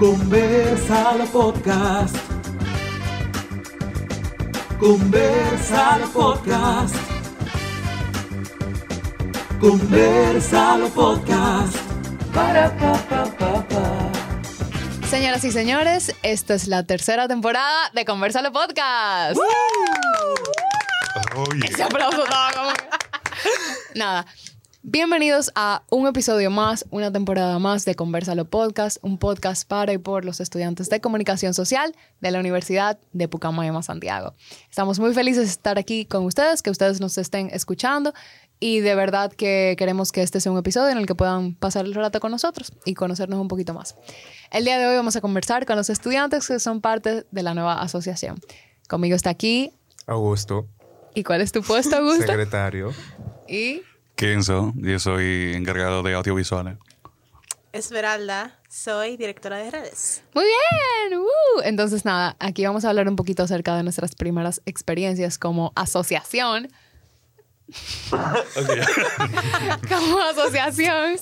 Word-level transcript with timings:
Conversalo 0.00 1.26
Podcast. 1.26 2.16
Conversalo 4.78 6.06
Podcast. 6.08 6.94
Conversalo 9.60 10.88
Podcast. 10.88 11.76
Para 12.32 12.74
pa 12.78 12.94
pa 13.10 13.24
pa 13.38 13.68
pa. 13.68 15.06
Señoras 15.06 15.44
y 15.44 15.52
señores, 15.52 16.14
esta 16.22 16.54
es 16.54 16.66
la 16.66 16.82
tercera 16.84 17.28
temporada 17.28 17.90
de 17.92 18.06
Conversalo 18.06 18.52
Podcast. 18.52 19.38
Oye, 21.36 21.66
Ese 21.68 21.82
aplauso 21.82 22.24
estaba 22.24 22.52
como 22.52 22.70
Nada. 23.94 24.24
Bienvenidos 24.82 25.52
a 25.56 25.82
un 25.90 26.06
episodio 26.06 26.50
más, 26.50 26.86
una 26.90 27.12
temporada 27.12 27.58
más 27.58 27.84
de 27.84 27.94
Conversalo 27.94 28.46
Podcast, 28.46 28.96
un 29.02 29.18
podcast 29.18 29.68
para 29.68 29.92
y 29.92 29.98
por 29.98 30.24
los 30.24 30.40
estudiantes 30.40 30.88
de 30.88 31.02
comunicación 31.02 31.52
social 31.52 31.94
de 32.22 32.30
la 32.30 32.40
Universidad 32.40 32.98
de 33.12 33.28
Pucamaima, 33.28 33.82
Santiago. 33.82 34.34
Estamos 34.70 34.98
muy 34.98 35.12
felices 35.12 35.44
de 35.44 35.50
estar 35.50 35.78
aquí 35.78 36.06
con 36.06 36.24
ustedes, 36.24 36.62
que 36.62 36.70
ustedes 36.70 36.98
nos 36.98 37.18
estén 37.18 37.50
escuchando 37.52 38.14
y 38.58 38.80
de 38.80 38.94
verdad 38.94 39.30
que 39.30 39.74
queremos 39.76 40.12
que 40.12 40.22
este 40.22 40.40
sea 40.40 40.50
un 40.50 40.58
episodio 40.58 40.88
en 40.90 40.96
el 40.98 41.06
que 41.06 41.14
puedan 41.14 41.54
pasar 41.54 41.84
el 41.84 41.94
rato 41.94 42.18
con 42.18 42.30
nosotros 42.30 42.72
y 42.86 42.94
conocernos 42.94 43.38
un 43.38 43.48
poquito 43.48 43.74
más. 43.74 43.96
El 44.50 44.64
día 44.64 44.78
de 44.78 44.86
hoy 44.86 44.96
vamos 44.96 45.14
a 45.14 45.20
conversar 45.20 45.66
con 45.66 45.76
los 45.76 45.90
estudiantes 45.90 46.48
que 46.48 46.58
son 46.58 46.80
parte 46.80 47.26
de 47.30 47.42
la 47.42 47.52
nueva 47.52 47.82
asociación. 47.82 48.40
Conmigo 48.88 49.14
está 49.14 49.28
aquí. 49.28 49.72
Augusto, 50.06 50.66
¿Y 51.14 51.22
cuál 51.22 51.42
es 51.42 51.52
tu 51.52 51.62
puesto, 51.62 51.96
Augusto? 51.96 52.26
secretario. 52.26 52.92
Y 53.46 53.82
Kenzo, 54.20 54.74
yo 54.76 54.98
soy 54.98 55.54
encargado 55.54 56.02
de 56.02 56.12
audiovisuales. 56.12 56.76
Esmeralda, 57.72 58.58
soy 58.68 59.16
directora 59.16 59.56
de 59.56 59.70
redes. 59.70 60.22
muy 60.34 60.44
bien. 60.44 61.18
¡uh! 61.18 61.62
Entonces, 61.64 62.04
nada, 62.04 62.36
aquí 62.38 62.66
vamos 62.66 62.84
a 62.84 62.90
hablar 62.90 63.08
un 63.08 63.16
poquito 63.16 63.44
acerca 63.44 63.74
de 63.74 63.82
nuestras 63.82 64.14
primeras 64.14 64.60
experiencias 64.66 65.38
como 65.38 65.72
asociación. 65.74 66.68
como 69.88 70.18
asociación. 70.30 71.16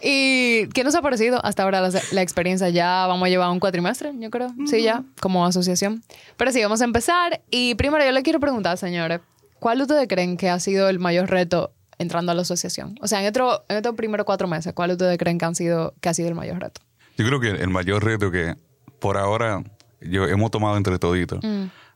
¿Y 0.00 0.68
qué 0.68 0.84
nos 0.84 0.94
ha 0.94 1.02
parecido 1.02 1.44
hasta 1.44 1.64
ahora 1.64 1.80
la, 1.80 2.00
la 2.12 2.22
experiencia? 2.22 2.68
Ya 2.68 3.08
vamos 3.08 3.26
a 3.26 3.28
llevar 3.28 3.50
un 3.50 3.58
cuatrimestre, 3.58 4.12
yo 4.20 4.30
creo. 4.30 4.54
Sí, 4.70 4.82
ya, 4.82 5.02
como 5.20 5.44
asociación. 5.44 6.04
Pero 6.36 6.52
sí, 6.52 6.62
vamos 6.62 6.80
a 6.80 6.84
empezar. 6.84 7.42
Y 7.50 7.74
primero 7.74 8.04
yo 8.04 8.12
le 8.12 8.22
quiero 8.22 8.38
preguntar, 8.38 8.78
señores, 8.78 9.20
¿cuál 9.58 9.82
ustedes 9.82 10.06
creen 10.06 10.36
que 10.36 10.48
ha 10.48 10.60
sido 10.60 10.88
el 10.88 11.00
mayor 11.00 11.28
reto 11.28 11.72
entrando 11.98 12.32
a 12.32 12.34
la 12.34 12.42
asociación? 12.42 12.94
O 13.00 13.08
sea, 13.08 13.20
en, 13.22 13.28
otro, 13.28 13.64
en 13.68 13.76
estos 13.76 13.94
primeros 13.94 14.26
cuatro 14.26 14.48
meses, 14.48 14.72
¿cuál 14.74 14.90
ustedes 14.92 15.16
creen 15.18 15.38
que, 15.38 15.44
han 15.44 15.54
sido, 15.54 15.94
que 16.00 16.08
ha 16.08 16.14
sido 16.14 16.28
el 16.28 16.34
mayor 16.34 16.58
reto? 16.60 16.80
Yo 17.16 17.26
creo 17.26 17.40
que 17.40 17.50
el 17.50 17.68
mayor 17.70 18.04
reto 18.04 18.30
que 18.30 18.54
por 19.00 19.16
ahora 19.16 19.62
yo 20.00 20.26
hemos 20.28 20.50
tomado 20.50 20.76
entre 20.76 20.98
toditos 20.98 21.40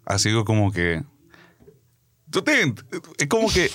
ha 0.07 0.19
sido 0.19 0.45
como 0.45 0.73
que 0.73 1.03
es 3.19 3.27
como 3.29 3.49
que 3.51 3.71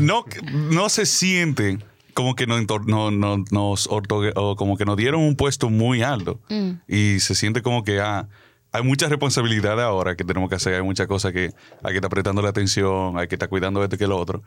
no, 0.00 0.24
no 0.52 0.88
se 0.88 1.06
siente 1.06 1.78
como 2.14 2.34
que 2.34 2.46
nos, 2.46 2.64
no- 2.86 3.10
no- 3.10 3.44
nos 3.50 3.88
o 3.90 4.56
como 4.56 4.76
que 4.76 4.84
nos 4.84 4.96
dieron 4.96 5.20
un 5.20 5.36
puesto 5.36 5.68
muy 5.70 6.02
alto 6.02 6.40
y 6.88 7.20
se 7.20 7.34
siente 7.34 7.62
como 7.62 7.82
que 7.84 8.00
ah, 8.00 8.28
hay 8.72 8.82
mucha 8.82 9.08
responsabilidad 9.08 9.80
ahora 9.82 10.16
que 10.16 10.24
tenemos 10.24 10.48
que 10.48 10.54
hacer, 10.54 10.74
hay 10.74 10.82
muchas 10.82 11.06
cosas 11.06 11.32
que 11.32 11.50
hay 11.82 11.90
que 11.92 11.96
estar 11.96 12.10
prestando 12.10 12.42
la 12.42 12.50
atención, 12.50 13.18
hay 13.18 13.26
que 13.28 13.34
estar 13.34 13.48
cuidando 13.48 13.82
esto 13.82 13.98
que 13.98 14.06
lo 14.06 14.16
otro, 14.18 14.42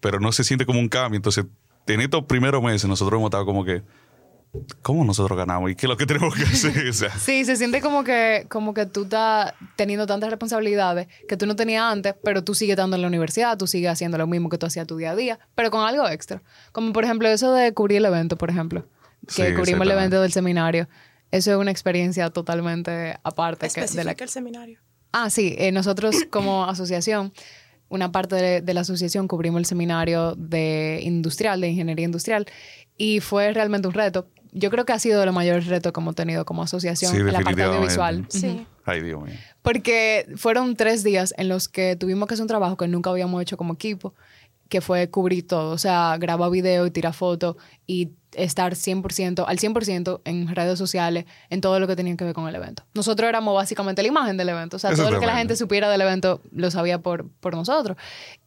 pero 0.00 0.20
no 0.20 0.32
se 0.32 0.44
siente 0.44 0.66
como 0.66 0.80
un 0.80 0.88
cambio. 0.88 1.16
Entonces, 1.16 1.46
en 1.86 2.00
estos 2.00 2.24
primeros 2.24 2.62
meses 2.62 2.88
nosotros 2.88 3.18
hemos 3.18 3.28
estado 3.28 3.46
como 3.46 3.64
que, 3.64 3.82
¿cómo 4.82 5.04
nosotros 5.04 5.36
ganamos? 5.36 5.70
¿Y 5.70 5.74
qué 5.74 5.86
es 5.86 5.90
lo 5.90 5.96
que 5.96 6.06
tenemos 6.06 6.34
que 6.34 6.42
hacer? 6.42 6.88
O 6.88 6.92
sea, 6.92 7.10
Sí, 7.18 7.44
se 7.44 7.56
siente 7.56 7.80
como 7.80 8.04
que, 8.04 8.46
como 8.48 8.74
que 8.74 8.86
tú 8.86 9.04
estás 9.04 9.54
teniendo 9.76 10.06
tantas 10.06 10.30
responsabilidades 10.30 11.08
que 11.28 11.36
tú 11.36 11.46
no 11.46 11.56
tenías 11.56 11.84
antes, 11.84 12.14
pero 12.24 12.42
tú 12.42 12.54
sigues 12.54 12.74
estando 12.74 12.96
en 12.96 13.02
la 13.02 13.08
universidad, 13.08 13.56
tú 13.56 13.66
sigues 13.66 13.90
haciendo 13.90 14.18
lo 14.18 14.26
mismo 14.26 14.48
que 14.48 14.58
tú 14.58 14.66
hacías 14.66 14.86
tu 14.86 14.96
día 14.96 15.12
a 15.12 15.16
día, 15.16 15.38
pero 15.54 15.70
con 15.70 15.86
algo 15.86 16.08
extra. 16.08 16.42
Como 16.72 16.92
por 16.92 17.04
ejemplo 17.04 17.28
eso 17.28 17.52
de 17.52 17.72
cubrir 17.72 17.98
el 17.98 18.06
evento, 18.06 18.36
por 18.36 18.50
ejemplo, 18.50 18.86
que 19.26 19.48
Sí, 19.48 19.54
cubrimos 19.54 19.86
el 19.86 19.92
evento 19.92 20.20
del 20.20 20.32
seminario. 20.32 20.88
Eso 21.30 21.50
es 21.50 21.56
una 21.56 21.70
experiencia 21.70 22.30
totalmente 22.30 23.18
aparte. 23.22 23.68
Que 23.68 23.84
de 23.84 24.04
la... 24.04 24.12
el 24.12 24.28
seminario. 24.28 24.80
Ah, 25.12 25.30
sí, 25.30 25.54
eh, 25.58 25.72
nosotros 25.72 26.14
como 26.30 26.64
asociación, 26.64 27.32
una 27.88 28.12
parte 28.12 28.34
de, 28.36 28.60
de 28.60 28.74
la 28.74 28.80
asociación 28.80 29.28
cubrimos 29.28 29.58
el 29.60 29.66
seminario 29.66 30.34
de 30.36 31.00
industrial, 31.02 31.60
de 31.60 31.68
ingeniería 31.68 32.04
industrial, 32.04 32.46
y 32.98 33.20
fue 33.20 33.52
realmente 33.52 33.88
un 33.88 33.94
reto. 33.94 34.26
Yo 34.52 34.70
creo 34.70 34.84
que 34.86 34.92
ha 34.92 34.98
sido 34.98 35.24
lo 35.26 35.32
mayor 35.32 35.62
reto 35.64 35.92
que 35.92 36.00
hemos 36.00 36.14
tenido 36.14 36.44
como 36.46 36.62
asociación 36.62 37.12
Sí, 37.12 37.18
en 37.18 37.32
la 37.32 37.40
parte 37.40 37.62
audiovisual. 37.62 38.24
Sí. 38.28 38.66
ay 38.86 39.02
Dios 39.02 39.22
mío. 39.22 39.34
Porque 39.60 40.26
fueron 40.36 40.76
tres 40.76 41.04
días 41.04 41.34
en 41.36 41.48
los 41.48 41.68
que 41.68 41.94
tuvimos 41.96 42.26
que 42.26 42.34
hacer 42.34 42.42
un 42.44 42.48
trabajo 42.48 42.76
que 42.76 42.88
nunca 42.88 43.10
habíamos 43.10 43.42
hecho 43.42 43.56
como 43.58 43.74
equipo, 43.74 44.14
que 44.68 44.80
fue 44.80 45.10
cubrir 45.10 45.46
todo. 45.46 45.72
O 45.72 45.78
sea, 45.78 46.16
grabar 46.18 46.50
video 46.50 46.86
y 46.86 46.90
tirar 46.90 47.14
fotos 47.14 47.56
y 47.86 48.10
estar 48.32 48.74
100%, 48.74 49.44
al 49.46 49.58
100% 49.58 50.20
en 50.24 50.54
redes 50.54 50.78
sociales, 50.78 51.24
en 51.48 51.60
todo 51.60 51.80
lo 51.80 51.86
que 51.86 51.96
tenía 51.96 52.16
que 52.16 52.24
ver 52.24 52.34
con 52.34 52.48
el 52.48 52.54
evento. 52.54 52.84
Nosotros 52.94 53.28
éramos 53.28 53.54
básicamente 53.54 54.02
la 54.02 54.08
imagen 54.08 54.36
del 54.36 54.48
evento. 54.48 54.76
O 54.76 54.78
sea, 54.78 54.94
todo 54.94 55.10
lo 55.10 55.20
que 55.20 55.26
la 55.26 55.36
gente 55.36 55.56
supiera 55.56 55.88
del 55.88 56.00
evento 56.00 56.42
lo 56.52 56.70
sabía 56.70 56.98
por, 56.98 57.28
por 57.40 57.54
nosotros. 57.54 57.96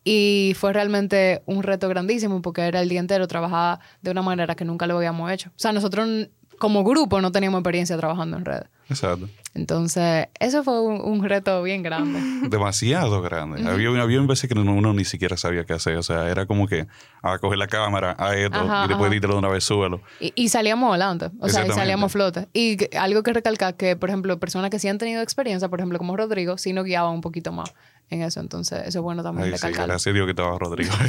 Y 0.03 0.53
fue 0.57 0.73
realmente 0.73 1.41
un 1.45 1.63
reto 1.63 1.89
grandísimo 1.89 2.41
porque 2.41 2.61
era 2.61 2.81
el 2.81 2.89
día 2.89 2.99
entero 2.99 3.27
trabajar 3.27 3.79
de 4.01 4.11
una 4.11 4.21
manera 4.21 4.55
que 4.55 4.65
nunca 4.65 4.87
lo 4.87 4.97
habíamos 4.97 5.31
hecho. 5.31 5.49
O 5.49 5.59
sea, 5.59 5.71
nosotros 5.71 6.29
como 6.59 6.83
grupo 6.83 7.19
no 7.21 7.31
teníamos 7.31 7.59
experiencia 7.59 7.97
trabajando 7.97 8.37
en 8.37 8.45
redes. 8.45 8.67
Exacto. 8.89 9.27
Entonces, 9.53 10.27
eso 10.39 10.63
fue 10.63 10.81
un, 10.81 10.99
un 11.01 11.23
reto 11.23 11.61
bien 11.63 11.81
grande. 11.83 12.19
Demasiado 12.49 13.21
grande. 13.21 13.67
Había, 13.67 13.89
había 14.01 14.21
veces 14.21 14.49
que 14.49 14.57
uno, 14.59 14.73
uno 14.73 14.93
ni 14.93 15.05
siquiera 15.05 15.37
sabía 15.37 15.63
qué 15.63 15.73
hacer. 15.73 15.97
O 15.97 16.03
sea, 16.03 16.29
era 16.29 16.45
como 16.45 16.67
que 16.67 16.87
a 17.21 17.37
coger 17.39 17.57
la 17.59 17.67
cámara, 17.67 18.15
a 18.17 18.35
esto, 18.35 18.57
Ajá, 18.59 18.85
y 18.85 18.87
después 18.89 19.11
dítelo 19.11 19.33
de 19.33 19.39
una 19.39 19.47
vez, 19.49 19.63
súbelo. 19.63 20.01
Y, 20.19 20.33
y 20.35 20.49
salíamos 20.49 20.89
adelante, 20.89 21.29
o 21.39 21.49
sea, 21.49 21.65
y 21.67 21.71
salíamos 21.71 22.11
flote. 22.11 22.47
Y 22.53 22.77
que- 22.77 22.97
algo 22.97 23.21
que 23.23 23.33
recalcar 23.33 23.75
que, 23.75 23.95
por 23.95 24.09
ejemplo, 24.09 24.39
personas 24.39 24.69
que 24.71 24.79
sí 24.79 24.87
han 24.87 24.97
tenido 24.97 25.21
experiencia, 25.21 25.69
por 25.69 25.79
ejemplo, 25.79 25.97
como 25.97 26.15
Rodrigo, 26.17 26.57
sí 26.57 26.73
nos 26.73 26.85
guiaban 26.85 27.13
un 27.13 27.21
poquito 27.21 27.51
más 27.51 27.73
en 28.09 28.23
eso. 28.23 28.39
Entonces, 28.39 28.79
eso 28.87 28.99
es 28.99 29.03
bueno 29.03 29.21
también 29.23 29.51
Ay, 29.51 29.57
sí, 29.57 29.67
gracias 29.71 30.07
a 30.07 30.11
Dios 30.13 30.25
que 30.25 30.31
estaba 30.31 30.57
Rodrigo. 30.57 30.91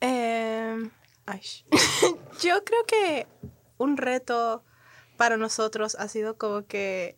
Eh, 0.00 0.76
ay. 1.30 1.40
Yo 2.40 2.64
creo 2.64 2.84
que 2.86 3.26
un 3.78 3.96
reto 3.96 4.64
para 5.16 5.36
nosotros 5.36 5.96
ha 5.98 6.08
sido 6.08 6.36
como 6.38 6.66
que, 6.66 7.16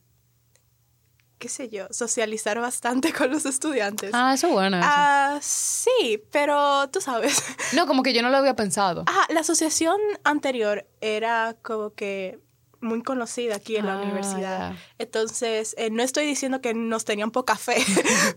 qué 1.39 1.49
sé 1.49 1.69
yo, 1.69 1.87
socializar 1.91 2.59
bastante 2.61 3.13
con 3.19 3.31
los 3.31 3.45
estudiantes. 3.47 4.11
Ah, 4.15 4.33
eso 4.35 4.47
es 4.49 4.53
bueno. 4.53 4.79
eso. 4.79 4.87
Ah, 4.89 5.39
sí, 5.43 6.23
pero 6.31 6.89
tú 6.91 7.01
sabes. 7.01 7.43
No, 7.75 7.87
como 7.87 8.03
que 8.03 8.13
yo 8.13 8.23
no 8.23 8.31
lo 8.31 8.37
había 8.39 8.57
pensado. 8.57 9.05
Ajá, 9.07 9.27
la 9.31 9.41
asociación 9.41 9.97
anterior 10.25 10.87
era 11.01 11.57
como 11.63 11.91
que 11.95 12.39
muy 12.81 13.03
conocida 13.03 13.57
aquí 13.57 13.77
en 13.77 13.85
la 13.87 13.99
Ah, 13.99 14.03
universidad. 14.03 14.73
Entonces, 14.99 15.75
eh, 15.79 15.91
no 15.91 16.03
estoy 16.03 16.25
diciendo 16.27 16.63
que 16.63 16.73
nos 16.73 17.05
tenían 17.05 17.31
poca 17.31 17.57
fe, 17.57 17.77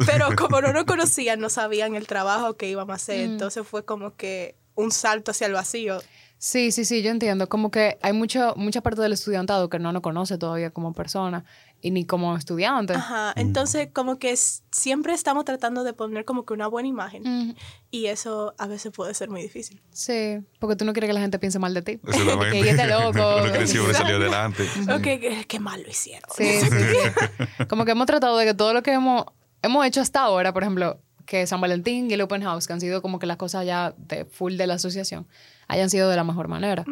pero 0.06 0.36
como 0.36 0.60
no 0.62 0.74
nos 0.74 0.84
conocían, 0.84 1.40
no 1.40 1.50
sabían 1.50 1.96
el 1.96 2.06
trabajo 2.08 2.58
que 2.58 2.68
íbamos 2.70 2.92
a 2.92 2.96
hacer. 2.96 3.28
Mm. 3.28 3.32
Entonces 3.32 3.66
fue 3.66 3.86
como 3.86 4.16
que 4.18 4.58
un 4.76 4.92
salto 4.92 5.32
hacia 5.32 5.48
el 5.48 5.54
vacío. 5.54 6.00
Sí, 6.38 6.74
sí, 6.74 6.84
sí, 6.84 7.02
yo 7.02 7.10
entiendo. 7.10 7.48
Como 7.48 7.72
que 7.72 7.98
hay 8.02 8.12
mucho, 8.12 8.54
mucha 8.58 8.82
parte 8.82 9.02
del 9.02 9.14
estudiantado 9.14 9.70
que 9.70 9.80
no 9.80 9.94
nos 9.94 10.02
conoce 10.02 10.38
todavía 10.38 10.72
como 10.72 10.92
persona 10.94 11.46
y 11.80 11.92
ni 11.92 12.06
como 12.06 12.36
estudiante. 12.36 12.92
Ajá, 12.94 13.32
entonces 13.38 13.88
como 13.94 14.20
que 14.20 14.32
s- 14.32 14.62
siempre 14.70 15.14
estamos 15.14 15.46
tratando 15.46 15.86
de 15.86 15.94
poner 15.94 16.26
como 16.26 16.46
que 16.46 16.54
una 16.54 16.68
buena 16.68 16.90
imagen 16.90 17.24
Mm, 17.24 17.54
y 17.92 18.08
eso 18.08 18.56
a 18.58 18.68
veces 18.68 18.92
puede 18.92 19.14
ser 19.14 19.30
muy 19.30 19.42
difícil. 19.42 19.82
sí, 19.92 20.40
porque 20.60 20.76
tú 20.76 20.84
no 20.84 20.92
quieres 20.92 21.08
que 21.08 21.14
la 21.14 21.22
gente 21.22 21.40
piense 21.40 21.60
mal 21.60 21.74
de 21.74 21.82
ti. 21.82 22.00
Que 22.52 22.60
ella 22.60 22.72
está 22.72 22.88
loco. 22.88 23.42
Uno 23.42 23.52
creció, 23.54 23.86
uno 23.86 23.94
salió 23.94 24.18
adelante. 24.18 24.64
Ok, 24.94 25.02
qué, 25.02 25.46
qué 25.48 25.60
mal 25.62 25.82
lo 25.82 25.90
hicieron. 25.90 26.30
Sí, 26.36 26.60
sí, 26.60 26.68
sí. 26.70 27.66
Como 27.70 27.86
que 27.86 27.92
hemos 27.92 28.06
tratado 28.06 28.38
de 28.38 28.46
que 28.48 28.54
todo 28.54 28.74
lo 28.74 28.84
que 28.84 28.92
hemos, 28.92 29.24
hemos 29.62 29.86
hecho 29.86 30.02
hasta 30.02 30.20
ahora, 30.22 30.52
por 30.52 30.64
ejemplo, 30.64 31.00
que 31.26 31.48
San 31.48 31.62
Valentín 31.62 32.10
y 32.10 32.14
el 32.14 32.22
Open 32.22 32.42
House, 32.44 32.68
que 32.68 32.74
han 32.74 32.82
sido 32.82 33.02
como 33.02 33.20
que 33.20 33.26
las 33.26 33.38
cosas 33.38 33.66
ya 33.66 33.94
de 33.98 34.26
full 34.26 34.56
de 34.56 34.68
la 34.68 34.76
asociación, 34.76 35.28
hayan 35.68 35.90
sido 35.90 36.10
de 36.10 36.16
la 36.16 36.24
mejor 36.24 36.48
manera. 36.48 36.86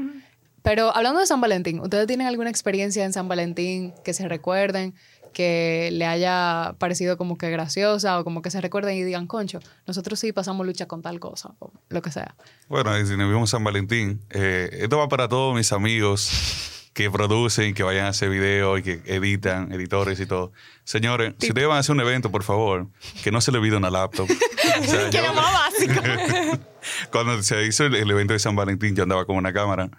Pero 0.62 0.96
hablando 0.96 1.20
de 1.20 1.26
San 1.26 1.42
Valentín, 1.42 1.80
¿ustedes 1.80 2.08
tienen 2.08 2.28
alguna 2.28 2.50
experiencia 2.50 3.04
en 3.04 3.14
San 3.14 3.28
Valentín 3.28 3.94
que 4.04 4.14
se 4.14 4.28
recuerden, 4.28 4.94
que 5.34 5.90
le 5.94 6.06
haya 6.06 6.76
parecido 6.78 7.18
como 7.18 7.38
que 7.38 7.50
graciosa 7.50 8.20
o 8.20 8.24
como 8.24 8.42
que 8.42 8.52
se 8.52 8.62
recuerden 8.62 8.98
y 8.98 9.04
digan, 9.04 9.28
concho, 9.28 9.60
nosotros 9.88 10.20
sí 10.20 10.34
pasamos 10.34 10.66
lucha 10.66 10.88
con 10.88 11.02
tal 11.02 11.20
cosa 11.20 11.56
o 11.60 11.72
lo 11.90 12.02
que 12.02 12.12
sea? 12.12 12.36
Bueno, 12.68 12.98
y 13.00 13.06
si 13.06 13.18
nos 13.18 13.30
vimos 13.30 13.50
San 13.50 13.64
Valentín, 13.64 14.22
eh, 14.30 14.70
esto 14.74 14.98
va 14.98 15.08
para 15.08 15.28
todos 15.28 15.56
mis 15.56 15.72
amigos 15.72 16.81
que 16.94 17.10
producen, 17.10 17.74
que 17.74 17.84
vayan 17.84 18.06
a 18.06 18.10
hacer 18.10 18.30
videos 18.30 18.80
y 18.80 18.84
que 18.84 19.02
editan, 19.06 19.72
editores 19.72 20.20
y 20.20 20.26
todo. 20.26 20.52
Señores, 20.84 21.34
si 21.40 21.48
ustedes 21.50 21.68
van 21.68 21.78
a 21.78 21.80
hacer 21.80 21.96
un 21.96 22.02
evento, 22.02 22.32
por 22.32 22.44
favor, 22.44 22.88
que 23.24 23.32
no 23.32 23.40
se 23.40 23.52
le 23.52 23.60
olvide 23.60 23.78
una 23.78 23.90
laptop. 23.90 24.30
O 24.80 24.84
sea, 24.84 25.10
Que 25.10 25.22
lo 25.22 25.34
más 25.34 25.52
básico. 25.54 26.02
cuando 27.12 27.42
se 27.44 27.64
hizo 27.66 27.86
el, 27.86 27.96
el 27.96 28.10
evento 28.10 28.34
de 28.34 28.40
San 28.40 28.56
Valentín, 28.56 28.96
yo 28.96 29.04
andaba 29.04 29.26
con 29.26 29.36
una 29.36 29.52
cámara 29.54 29.90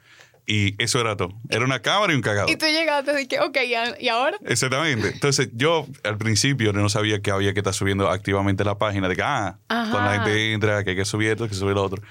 Y 0.47 0.83
eso 0.83 1.00
era 1.00 1.17
todo. 1.17 1.33
Era 1.50 1.65
una 1.65 1.81
cámara 1.81 2.12
y 2.12 2.17
un 2.17 2.23
cagador. 2.23 2.50
Y 2.50 2.56
tú 2.56 2.67
llegaste 2.67 3.21
y 3.23 3.27
que, 3.27 3.38
ok, 3.41 3.56
¿y- 3.65 4.05
¿y 4.05 4.09
ahora? 4.09 4.38
Exactamente. 4.47 5.09
Entonces, 5.09 5.50
yo 5.53 5.87
al 6.05 6.17
principio 6.19 6.73
no 6.73 6.88
sabía 6.88 7.21
que 7.21 7.31
había 7.31 7.53
que 7.53 7.61
estar 7.61 7.75
subiendo 7.75 8.11
activamente 8.11 8.65
la 8.65 8.77
página 8.79 9.09
de 9.09 9.17
que, 9.17 9.23
ah, 9.23 9.59
Ajá. 9.69 9.91
cuando 9.91 10.11
la 10.11 10.17
gente 10.17 10.53
entra, 10.53 10.85
que 10.85 10.91
hay 10.91 10.97
que 10.97 11.05
subir 11.05 11.31
esto, 11.31 11.49
que 11.49 11.55
subir 11.55 11.75
lo 11.75 11.83
otro. 11.85 12.03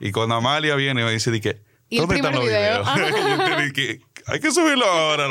Y 0.00 0.12
cuando 0.12 0.34
Amalia 0.36 0.74
viene, 0.76 1.04
me 1.04 1.10
dice, 1.12 1.30
de 1.30 1.40
que, 1.40 1.60
¿Y 1.90 1.96
el 1.96 2.02
¿dónde 2.02 2.16
están 2.16 2.34
los 2.34 2.44
video? 2.44 2.84
videos? 2.94 3.74
dije, 3.74 4.00
hay 4.26 4.40
que 4.40 4.50
subirlo 4.50 4.84
ahora. 4.86 5.26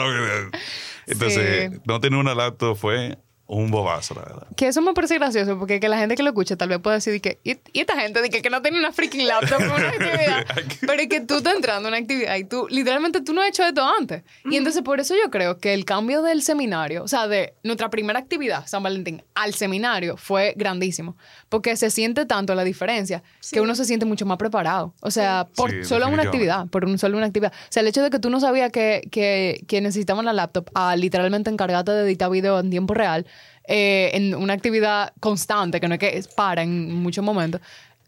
Entonces, 1.07 1.71
Sí. 1.71 1.79
no 1.85 1.99
tener 1.99 2.19
una 2.19 2.33
laptop 2.35 2.77
fue 2.77 3.17
un 3.55 3.71
bobazo, 3.71 4.13
la 4.15 4.21
verdad. 4.21 4.47
Que 4.55 4.67
eso 4.67 4.81
me 4.81 4.93
parece 4.93 5.15
gracioso, 5.15 5.57
porque 5.57 5.79
que 5.79 5.87
la 5.89 5.97
gente 5.97 6.15
que 6.15 6.23
lo 6.23 6.29
escucha 6.29 6.55
tal 6.55 6.69
vez 6.69 6.79
pueda 6.79 6.95
decir 6.95 7.19
que, 7.21 7.39
y, 7.43 7.57
y 7.71 7.79
esta 7.81 7.99
gente 7.99 8.21
de 8.21 8.29
que, 8.29 8.41
que 8.41 8.49
no 8.49 8.61
tiene 8.61 8.79
una 8.79 8.91
freaking 8.91 9.27
laptop 9.27 9.57
para 9.59 9.75
una 9.75 9.89
actividad. 9.89 10.45
Pero 10.81 10.93
es 11.01 11.07
que 11.07 11.21
tú 11.21 11.35
estás 11.37 11.55
entrando 11.55 11.87
a 11.87 11.91
una 11.91 11.97
actividad 11.97 12.35
y 12.35 12.43
tú, 12.45 12.67
literalmente, 12.69 13.21
tú 13.21 13.33
no 13.33 13.41
has 13.41 13.49
hecho 13.49 13.63
esto 13.63 13.83
antes. 13.83 14.23
Y 14.45 14.55
entonces, 14.57 14.81
por 14.81 14.99
eso 14.99 15.15
yo 15.15 15.29
creo 15.31 15.57
que 15.59 15.73
el 15.73 15.85
cambio 15.85 16.21
del 16.21 16.41
seminario, 16.41 17.03
o 17.03 17.07
sea, 17.07 17.27
de 17.27 17.53
nuestra 17.63 17.89
primera 17.89 18.19
actividad, 18.19 18.65
San 18.67 18.83
Valentín, 18.83 19.23
al 19.35 19.53
seminario, 19.53 20.17
fue 20.17 20.53
grandísimo. 20.57 21.15
Porque 21.49 21.75
se 21.77 21.89
siente 21.89 22.25
tanto 22.25 22.55
la 22.55 22.63
diferencia 22.63 23.23
Sí. 23.39 23.55
que 23.55 23.61
uno 23.61 23.75
se 23.75 23.85
siente 23.85 24.05
mucho 24.05 24.25
más 24.25 24.37
preparado. 24.37 24.93
O 25.01 25.11
sea, 25.11 25.47
por 25.55 25.71
Sí, 25.71 25.83
solo 25.85 26.07
una 26.07 26.23
actividad, 26.23 26.67
por 26.67 26.85
un, 26.85 26.97
solo 26.97 27.17
una 27.17 27.25
actividad. 27.27 27.51
O 27.53 27.71
sea, 27.71 27.81
el 27.81 27.87
hecho 27.87 28.01
de 28.03 28.09
que 28.09 28.19
tú 28.19 28.29
no 28.29 28.39
sabías 28.39 28.71
que, 28.71 29.07
que, 29.11 29.63
que 29.67 29.81
necesitaban 29.81 30.25
la 30.25 30.33
laptop 30.33 30.69
a 30.73 30.95
literalmente 30.95 31.49
encargarte 31.49 31.91
de 31.91 32.03
editar 32.03 32.29
video 32.29 32.59
en 32.59 32.69
tiempo 32.69 32.93
real, 32.93 33.25
eh, 33.67 34.11
en 34.13 34.35
una 34.35 34.53
actividad 34.53 35.13
constante, 35.19 35.79
que 35.79 35.87
no 35.87 35.95
es 35.95 35.99
que 35.99 36.23
para 36.35 36.61
en 36.63 36.93
muchos 36.93 37.23
momentos, 37.23 37.61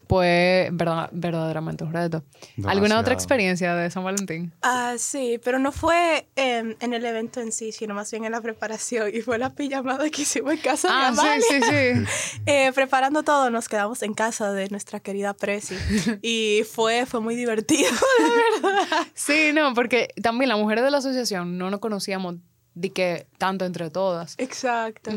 pues 0.06 0.68
verdad, 0.70 1.08
verdaderamente 1.10 1.82
un 1.82 1.92
reto. 1.92 2.22
¿Alguna 2.58 2.72
Demasiado. 2.74 3.00
otra 3.00 3.14
experiencia 3.14 3.74
de 3.74 3.90
San 3.90 4.04
Valentín? 4.04 4.52
Ah, 4.62 4.94
sí, 4.98 5.40
pero 5.42 5.58
no 5.58 5.72
fue 5.72 6.28
em, 6.36 6.76
en 6.78 6.94
el 6.94 7.04
evento 7.04 7.40
en 7.40 7.50
sí, 7.50 7.72
sino 7.72 7.92
más 7.92 8.08
bien 8.12 8.24
en 8.24 8.30
la 8.30 8.40
preparación. 8.40 9.10
Y 9.12 9.20
fue 9.22 9.36
la 9.38 9.54
pijamada 9.54 10.08
que 10.10 10.22
hicimos 10.22 10.52
en 10.52 10.58
casa 10.60 10.86
de 10.88 10.94
Ah, 10.94 11.12
sí, 11.12 11.20
Amalia. 11.20 11.42
sí, 11.48 11.60
sí. 12.06 12.40
Eh, 12.46 12.70
preparando 12.72 13.24
todo, 13.24 13.50
nos 13.50 13.68
quedamos 13.68 14.00
en 14.04 14.14
casa 14.14 14.52
de 14.52 14.68
nuestra 14.68 15.00
querida 15.00 15.34
Presi. 15.34 15.74
y 16.22 16.62
fue, 16.72 17.04
fue 17.06 17.20
muy 17.20 17.34
divertido, 17.34 17.90
de 18.60 18.62
verdad. 18.62 18.86
Sí, 19.14 19.50
no, 19.52 19.74
porque 19.74 20.10
también 20.22 20.50
las 20.50 20.58
mujeres 20.58 20.84
de 20.84 20.92
la 20.92 20.98
asociación 20.98 21.58
no 21.58 21.68
nos 21.68 21.80
conocíamos 21.80 22.36
de 22.76 22.90
que 22.92 23.26
tanto 23.38 23.64
entre 23.64 23.90
todas. 23.90 24.34
Exacto. 24.38 25.10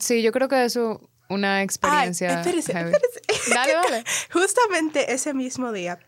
Sí, 0.00 0.22
yo 0.22 0.32
creo 0.32 0.48
que 0.48 0.64
eso 0.64 1.00
una 1.28 1.62
experiencia. 1.62 2.40
Espérese, 2.40 2.72
heavy. 2.72 2.92
espérese. 2.92 3.50
Dale, 3.54 3.72
dale. 3.90 4.04
Justamente 4.32 5.12
ese 5.12 5.34
mismo 5.34 5.72
día, 5.72 5.98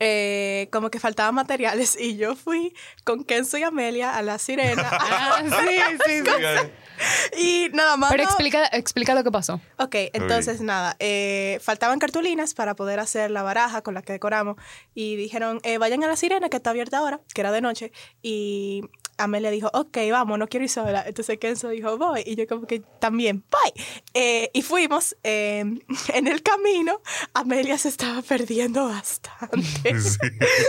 eh, 0.00 0.68
como 0.72 0.90
que 0.90 0.98
faltaban 0.98 1.34
materiales 1.34 1.96
y 2.00 2.16
yo 2.16 2.34
fui 2.34 2.74
con 3.04 3.22
Kenzo 3.24 3.58
y 3.58 3.62
Amelia 3.62 4.16
a 4.16 4.22
la 4.22 4.38
sirena. 4.38 4.90
Ah, 4.98 5.42
sí, 5.44 5.78
sí, 6.06 6.22
sí. 6.24 7.38
y 7.42 7.68
nada 7.74 7.96
más. 7.96 8.10
Pero 8.10 8.24
no- 8.24 8.30
explica, 8.30 8.66
explica 8.72 9.14
lo 9.14 9.22
que 9.22 9.30
pasó. 9.30 9.60
Ok, 9.78 9.94
entonces 10.14 10.60
nada, 10.62 10.96
eh, 10.98 11.58
faltaban 11.62 11.98
cartulinas 11.98 12.54
para 12.54 12.74
poder 12.74 12.98
hacer 13.00 13.30
la 13.30 13.42
baraja 13.42 13.82
con 13.82 13.92
la 13.94 14.02
que 14.02 14.12
decoramos 14.14 14.56
y 14.94 15.16
dijeron, 15.16 15.60
eh, 15.62 15.76
vayan 15.78 16.02
a 16.04 16.08
la 16.08 16.16
sirena 16.16 16.48
que 16.48 16.56
está 16.56 16.70
abierta 16.70 16.98
ahora, 16.98 17.20
que 17.34 17.40
era 17.42 17.52
de 17.52 17.60
noche, 17.60 17.92
y 18.22 18.82
Amelia 19.18 19.50
dijo, 19.50 19.70
ok, 19.72 19.98
vamos, 20.10 20.38
no 20.38 20.48
quiero 20.48 20.64
ir 20.64 20.70
sola. 20.70 21.04
Entonces 21.06 21.38
Kenzo 21.38 21.68
dijo, 21.68 21.96
voy, 21.98 22.22
y 22.26 22.36
yo 22.36 22.46
como 22.46 22.66
que 22.66 22.80
también, 22.98 23.44
bye. 23.50 23.84
Eh, 24.14 24.50
y 24.52 24.62
fuimos, 24.62 25.16
eh, 25.22 25.64
en 26.14 26.26
el 26.26 26.42
camino, 26.42 27.00
Amelia 27.34 27.78
se 27.78 27.88
estaba 27.88 28.22
perdiendo 28.22 28.86
bastante. 28.86 30.00
Sí. 30.00 30.18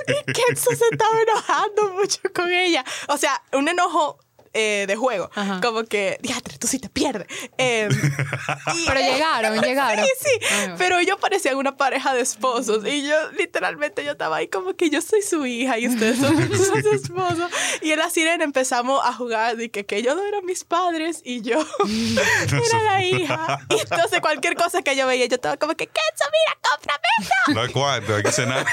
Y 0.07 0.31
Kenzo 0.31 0.71
se 0.75 0.85
estaba 0.91 1.21
enojando 1.21 1.93
mucho 1.93 2.21
con 2.33 2.51
ella. 2.51 2.83
O 3.09 3.17
sea, 3.17 3.41
un 3.53 3.67
enojo 3.67 4.19
eh, 4.59 4.85
de 4.87 4.95
juego. 4.95 5.29
Ajá. 5.35 5.59
Como 5.61 5.83
que, 5.83 6.17
diatre, 6.21 6.57
tú 6.57 6.65
sí 6.67 6.79
te 6.79 6.89
pierdes. 6.89 7.27
Eh, 7.59 7.87
y- 8.75 8.85
Pero 8.87 8.99
llegaron, 8.99 9.61
llegaron. 9.61 10.03
Sí, 10.05 10.11
sí. 10.19 10.45
Ah. 10.51 10.75
Pero 10.77 10.97
ellos 10.97 11.17
parecían 11.21 11.55
una 11.57 11.77
pareja 11.77 12.13
de 12.15 12.21
esposos. 12.21 12.83
Y 12.85 13.07
yo, 13.07 13.15
literalmente, 13.37 14.03
yo 14.03 14.11
estaba 14.13 14.37
ahí 14.37 14.47
como 14.47 14.73
que 14.75 14.89
yo 14.89 15.01
soy 15.01 15.21
su 15.21 15.45
hija 15.45 15.77
y 15.77 15.87
ustedes 15.87 16.17
son 16.17 16.35
sus 16.57 16.69
esposos. 16.93 17.51
Y 17.81 17.91
en 17.91 17.99
la 17.99 18.09
sirena 18.09 18.43
empezamos 18.43 18.99
a 19.05 19.13
jugar 19.13 19.55
de 19.57 19.69
que, 19.69 19.85
que 19.85 19.97
ellos 19.97 20.15
dos 20.15 20.25
eran 20.27 20.43
mis 20.45 20.63
padres 20.63 21.21
y 21.23 21.41
yo 21.41 21.59
era 21.87 22.83
la 22.83 23.03
hija. 23.03 23.59
Y 23.69 23.79
entonces 23.79 24.19
cualquier 24.21 24.55
cosa 24.55 24.81
que 24.81 24.95
yo 24.95 25.05
veía, 25.05 25.25
yo 25.27 25.35
estaba 25.35 25.57
como 25.57 25.75
que, 25.75 25.85
Kenzo, 25.85 26.25
mira, 26.31 26.57
cómprame 26.71 27.07
esto. 27.21 27.53
No 27.53 27.61
hay 27.61 27.69
cuarto, 27.71 28.15
hay 28.15 28.23
que 28.23 28.31
cenar. 28.31 28.65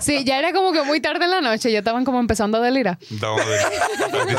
Sí, 0.00 0.24
ya 0.24 0.38
era 0.38 0.52
como 0.52 0.72
que 0.72 0.82
muy 0.82 1.00
tarde 1.00 1.24
en 1.24 1.30
la 1.30 1.40
noche, 1.40 1.72
ya 1.72 1.78
estaban 1.78 2.04
como 2.04 2.20
empezando 2.20 2.58
a 2.58 2.60
delirar. 2.60 2.98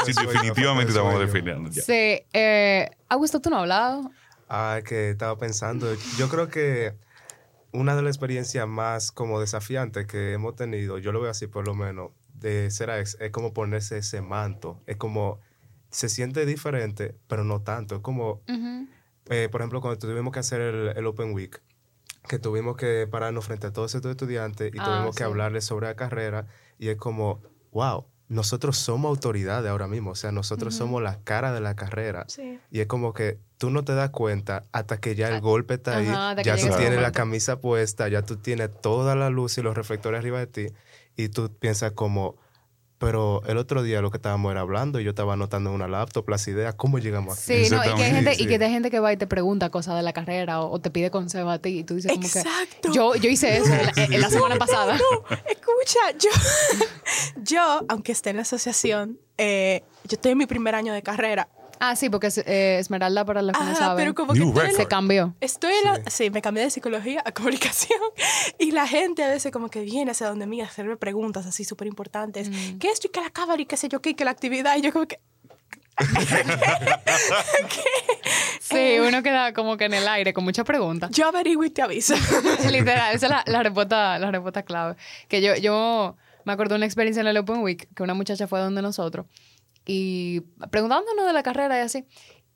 Sí, 0.06 0.14
definitivamente 0.27 0.89
estamos 0.92 1.19
definiendo 1.19 1.69
ya. 1.69 1.81
Sí, 1.81 2.21
eh, 2.33 2.89
Augusto, 3.10 3.39
¿tú 3.42 3.50
no 3.50 3.57
has 3.57 3.62
hablado? 3.62 4.12
Ah, 4.48 4.80
que 4.86 5.10
estaba 5.12 5.38
pensando. 5.38 5.88
Yo 6.18 6.30
creo 6.30 6.48
que 6.50 6.95
una 7.71 7.95
de 7.95 8.01
las 8.01 8.16
experiencias 8.16 8.68
más 8.68 9.12
como 9.12 9.39
desafiantes 9.39 10.07
que 10.07 10.33
hemos 10.33 10.56
tenido, 10.56 10.98
yo 10.98 11.12
lo 11.12 11.21
veo 11.21 11.30
así 11.31 11.48
por 11.48 11.68
lo 11.68 11.75
menos, 11.75 12.12
de 12.33 12.71
ser 12.71 12.89
ex, 12.89 13.18
es 13.19 13.31
como 13.31 13.54
ponerse 13.54 13.98
ese 14.00 14.21
manto. 14.21 14.81
Es 14.88 14.98
como, 14.98 15.39
se 15.92 16.10
siente 16.10 16.45
diferente, 16.45 17.16
pero 17.27 17.44
no 17.44 17.62
tanto. 17.62 17.95
Es 17.98 18.01
como, 18.01 18.42
eh, 19.30 19.50
por 19.51 19.62
ejemplo, 19.62 19.81
cuando 19.81 20.00
tuvimos 20.00 20.33
que 20.33 20.39
hacer 20.39 20.62
el, 20.62 20.88
el 20.98 21.06
Open 21.06 21.33
Week, 21.33 21.62
que 22.27 22.39
tuvimos 22.39 22.75
que 22.75 23.07
pararnos 23.10 23.45
frente 23.45 23.68
a 23.68 23.74
todos 23.74 23.94
estos 23.95 24.12
estudiantes 24.12 24.71
y 24.74 24.77
Ah, 24.80 24.86
tuvimos 24.86 25.16
sí. 25.16 25.19
que 25.19 25.24
hablarles 25.24 25.66
sobre 25.66 25.88
la 25.88 25.95
carrera 25.95 26.48
y 26.77 26.89
es 26.89 26.98
como, 26.98 27.42
wow, 27.71 28.06
nosotros 28.30 28.78
somos 28.78 29.10
autoridades 29.10 29.70
ahora 29.70 29.88
mismo, 29.88 30.12
o 30.12 30.16
sea, 30.16 30.31
nosotros 30.31 30.76
somos 30.76 31.02
la 31.02 31.20
cara 31.24 31.52
de 31.52 31.62
la 31.62 31.76
carrera. 31.76 32.26
Sí. 32.28 32.60
Y 32.70 32.80
es 32.80 32.86
como 32.86 33.12
que 33.12 33.40
tú 33.58 33.72
no 33.72 33.84
te 33.84 33.96
das 33.96 34.12
cuenta 34.12 34.64
hasta 34.72 35.00
que 35.00 35.16
ya 35.16 35.30
el 35.30 35.42
golpe 35.42 35.74
está 35.74 35.98
ahí, 35.98 36.08
Ajá, 36.08 36.42
ya 36.42 36.56
tú 36.56 36.68
tienes 36.78 37.02
la 37.02 37.12
camisa 37.12 37.60
puesta, 37.60 38.08
ya 38.08 38.22
tú 38.22 38.38
tienes 38.38 38.70
toda 38.81 39.16
la 39.16 39.31
luz 39.31 39.58
y 39.58 39.64
los 39.64 39.76
reflectores 39.76 40.20
arriba 40.20 40.40
de 40.40 40.48
ti 40.48 40.68
y 41.18 41.30
tú 41.30 41.52
piensas 41.60 41.94
como, 41.94 42.38
pero 43.00 43.42
el 43.48 43.57
otro 43.57 43.81
día 43.81 44.01
lo 44.01 44.12
que 44.12 44.18
estábamos 44.18 44.51
era 44.51 44.62
hablando 44.62 45.00
y 45.00 45.04
yo 45.06 45.12
estaba 45.12 45.34
anotando 45.34 45.69
en 45.69 45.75
una 45.78 45.88
laptop 45.88 46.28
las 46.30 46.48
ideas, 46.48 46.75
¿cómo 46.75 47.00
llegamos 47.00 47.40
aquí? 47.40 47.66
Sí, 47.66 47.72
no, 47.72 47.78
y 47.78 47.96
que 47.96 48.04
hay 48.04 48.12
gente, 48.12 48.36
Sí, 48.36 48.44
y 48.44 48.48
que 48.48 48.63
hay 48.63 48.72
gente 48.72 48.92
que 48.92 49.00
va 49.00 49.13
y 49.13 49.18
te 49.18 49.25
pregunta 49.25 49.69
cosas 49.69 49.96
de 49.96 50.04
la 50.04 50.13
carrera 50.13 50.62
o, 50.62 50.72
o 50.72 50.80
te 50.80 50.92
pide 50.92 51.10
consejos 51.10 51.51
a 51.51 51.60
ti 51.60 51.80
y 51.80 51.84
tú 51.84 51.96
dices 51.96 52.12
como 52.12 52.25
Exacto. 52.25 52.90
que 52.90 52.92
yo, 52.92 53.16
yo 53.16 53.30
hice 53.30 53.57
eso 53.57 53.74
en 53.74 53.86
la, 53.86 53.94
en 53.96 54.22
la 54.22 54.30
semana 54.30 54.57
pasada. 54.57 54.98
No, 54.98 55.38
escucha, 55.50 56.00
yo, 56.19 56.30
yo, 57.44 57.85
aunque 57.88 58.12
esté 58.12 58.31
en 58.31 58.35
la 58.35 58.42
asociación, 58.44 59.18
eh, 59.38 59.83
yo 60.04 60.16
estoy 60.16 60.33
en 60.33 60.38
mi 60.38 60.45
primer 60.45 60.76
año 60.76 60.94
de 60.94 61.02
carrera. 61.02 61.47
Ah, 61.80 61.95
sí, 61.95 62.09
porque 62.09 62.28
es, 62.28 62.38
eh, 62.40 62.78
Esmeralda, 62.80 63.24
para 63.26 63.42
los 63.42 63.54
que 63.57 63.64
no 63.64 63.71
Ajá, 63.71 63.80
saben, 63.80 63.98
pero 63.98 64.14
como 64.14 64.33
que 64.33 64.40
New 64.40 64.50
estoy 64.50 64.66
en 64.68 64.74
la- 64.74 64.78
se 64.78 64.88
cambió. 64.88 65.33
Estoy 65.40 65.74
en 65.74 65.83
la, 65.86 66.09
sí. 66.09 66.30
me 66.30 66.42
cambié 66.42 66.64
de 66.64 66.69
psicología 66.69 67.21
a 67.26 67.31
comunicación 67.33 68.00
y 68.57 68.71
la 68.71 68.86
gente 68.88 69.24
a 69.24 69.30
veces 69.30 69.52
como 69.52 69.69
que 69.69 69.81
viene 69.81 70.12
hacia 70.12 70.28
donde 70.28 70.45
mí 70.45 70.62
a 70.62 70.66
hacerme 70.66 70.98
preguntas 70.98 71.45
así 71.45 71.64
súper 71.64 71.88
importantes. 71.88 72.50
Mm. 72.50 72.80
¿Qué 72.80 72.88
es 72.88 72.94
esto 72.95 73.07
y 73.07 73.12
qué 73.12 73.21
la 73.21 73.30
cámara 73.30 73.62
y 73.62 73.66
qué 73.66 73.78
sé 73.78 73.88
yo 73.88 74.02
qué, 74.02 74.09
y 74.12 74.14
qué 74.14 74.26
la 74.26 74.31
actividad? 74.31 74.76
Y 74.78 74.81
yo 74.81 74.92
como 74.92 75.07
que... 75.07 75.19
Sí, 78.62 78.98
uno 79.00 79.24
queda 79.24 79.54
como 79.54 79.78
que 79.78 79.86
en 79.86 79.94
el 79.95 80.07
aire 80.07 80.33
con 80.33 80.44
muchas 80.44 80.66
preguntas. 80.66 81.09
Yo 81.12 81.28
averiguo 81.28 81.64
y 81.66 81.71
te 81.71 81.81
aviso. 81.81 82.14
Literal, 82.71 83.16
esa 83.16 83.26
es 83.26 83.31
la, 83.31 83.44
la 83.48 83.64
respuesta, 83.64 84.19
la 84.19 84.30
respuesta 84.31 84.64
clave. 84.64 84.95
Que 85.28 85.42
yo, 85.42 85.56
yo 85.56 86.16
me 86.45 86.54
acuerdo 86.54 86.74
de 86.76 86.78
una 86.78 86.86
experiencia 86.86 87.21
en 87.21 87.28
el 87.28 87.38
Open 87.38 87.62
Week 87.64 87.88
que 87.95 88.04
una 88.04 88.14
muchacha 88.14 88.48
fue 88.48 88.59
donde 88.59 88.81
nosotros 88.81 89.26
y 89.92 90.42
preguntándonos 90.69 91.26
de 91.26 91.34
la 91.34 91.42
carrera 91.42 91.80
y 91.80 91.81
así. 91.81 92.06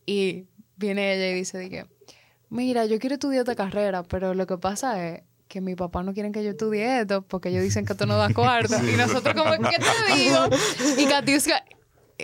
Y 0.05 0.45
viene 0.75 1.15
ella 1.15 1.31
y 1.31 1.33
dice, 1.33 1.57
dije, 1.57 1.87
mira, 2.49 2.85
yo 2.85 2.99
quiero 2.99 3.15
estudiar 3.15 3.39
esta 3.39 3.55
carrera, 3.55 4.03
pero 4.03 4.35
lo 4.35 4.45
que 4.45 4.59
pasa 4.59 5.03
es 5.03 5.23
que 5.47 5.59
mi 5.59 5.73
papá 5.75 6.03
no 6.03 6.13
quieren 6.13 6.31
que 6.31 6.43
yo 6.43 6.51
estudie 6.51 7.01
esto 7.01 7.23
porque 7.23 7.49
ellos 7.49 7.63
dicen 7.63 7.87
que 7.87 7.93
esto 7.93 8.05
no 8.05 8.17
da 8.17 8.31
cuarto. 8.31 8.75
Y 8.87 8.95
nosotros 8.97 9.33
como, 9.33 9.51
¿qué 9.67 9.77
te 9.79 10.15
digo? 10.15 10.45
Y 10.95 11.05
Katiuska, 11.07 11.65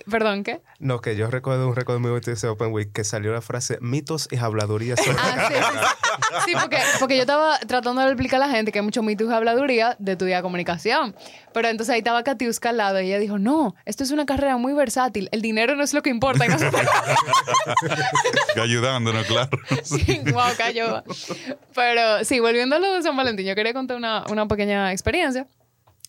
perdón, 0.10 0.44
¿qué? 0.44 0.62
No, 0.80 1.02
que 1.02 1.16
yo 1.16 1.30
recuerdo 1.30 1.68
un 1.68 1.76
recuerdo 1.76 2.00
muy 2.00 2.12
bonito 2.12 2.32
de 2.32 2.36
ese 2.36 2.48
Open 2.48 2.72
Week 2.72 2.92
que 2.92 3.04
salió 3.04 3.34
la 3.34 3.42
frase 3.42 3.78
mitos 3.82 4.28
y 4.32 4.38
habladurías 4.38 5.00
sobre 5.00 5.18
Ah, 5.20 5.50
sí, 5.50 5.54
sí, 5.56 5.62
sí. 5.62 5.86
Sí, 6.46 6.54
porque, 6.60 6.78
porque 7.00 7.16
yo 7.16 7.22
estaba 7.22 7.58
tratando 7.60 8.02
de 8.02 8.08
explicar 8.08 8.42
a 8.42 8.48
la 8.48 8.54
gente 8.54 8.72
que 8.72 8.80
hay 8.80 8.86
mucho 8.86 9.02
mito 9.02 9.24
y 9.24 9.34
habladuría 9.34 9.96
de 10.00 10.12
estudiar 10.14 10.42
comunicación. 10.42 11.16
Pero 11.54 11.68
entonces 11.68 11.94
ahí 11.94 12.00
estaba 12.00 12.24
Katiuska 12.24 12.70
al 12.70 12.78
lado 12.78 13.02
y 13.02 13.08
ella 13.08 13.20
dijo, 13.20 13.40
no, 13.40 13.76
esto 13.86 14.04
es 14.04 14.12
una 14.12 14.26
carrera 14.26 14.58
muy 14.58 14.74
versátil, 14.74 15.30
el 15.32 15.42
dinero 15.42 15.76
no 15.76 15.84
es 15.84 15.94
lo 15.94 16.02
que 16.04 16.10
importa. 16.10 16.46
Y 16.46 16.50
nosotros, 16.50 16.82
Ayudándonos, 18.62 19.26
claro. 19.26 19.58
sí, 19.84 20.22
wow, 20.32 20.56
cayó. 20.58 21.04
Pero 21.74 22.24
sí, 22.24 22.40
volviendo 22.40 22.76
a 22.76 22.80
lo 22.80 22.94
de 22.94 23.02
San 23.02 23.16
Valentín, 23.16 23.46
yo 23.46 23.56
quería 23.56 23.74
contar 23.74 23.98
una, 23.98 24.24
una 24.30 24.48
pequeña 24.48 24.92
experiencia 24.92 25.48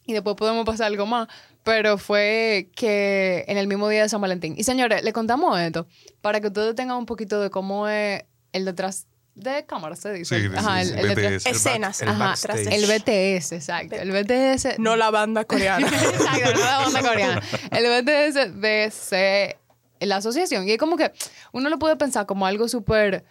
y 0.07 0.13
después 0.13 0.37
podemos 0.37 0.65
pasar 0.67 0.89
algo 0.89 1.07
más. 1.07 1.29
Pero 1.63 1.99
fue 1.99 2.71
que 2.75 3.45
en 3.49 3.59
el 3.59 3.67
mismo 3.67 3.89
día 3.89 4.03
de 4.03 4.09
San 4.09 4.21
Valentín. 4.21 4.55
Y 4.57 4.65
señores, 4.65 5.03
le 5.05 5.13
contamos 5.13 5.59
esto 5.61 5.87
para 6.21 6.41
que 6.41 6.47
ustedes 6.47 6.75
tengan 6.75 6.97
un 6.97 7.07
poquito 7.07 7.41
de 7.41 7.51
cómo 7.51 7.87
es 7.89 8.25
el 8.53 8.65
detrás 8.65 9.07
de 9.35 9.65
cámara, 9.67 9.95
se 9.97 10.13
dice. 10.13 10.41
Sí, 10.41 10.49
sí, 10.49 10.55
Ajá, 10.57 10.85
sí, 10.85 10.93
el, 10.93 10.99
el 10.99 11.15
BTS. 11.15 11.47
El 11.47 11.55
Escenas. 11.55 12.03
el 12.03 12.09
Ajá, 12.09 12.19
backstage. 12.19 12.67
el 12.67 12.83
BTS, 12.87 13.53
exacto. 13.53 13.97
El 13.97 14.11
BTS. 14.11 14.79
No 14.79 14.97
la 14.97 15.11
banda 15.11 15.45
coreana. 15.45 15.87
Exacto, 15.93 16.53
no 16.55 16.65
la 16.65 16.79
banda 16.79 17.01
coreana. 17.03 17.43
El 17.71 18.03
BTS 18.03 18.61
de 18.61 19.57
la 20.01 20.17
asociación. 20.17 20.67
Y 20.67 20.73
es 20.73 20.79
como 20.79 20.97
que 20.97 21.13
uno 21.53 21.69
lo 21.69 21.79
puede 21.79 21.97
pensar 21.97 22.27
como 22.27 22.47
algo 22.47 22.69
súper. 22.69 23.25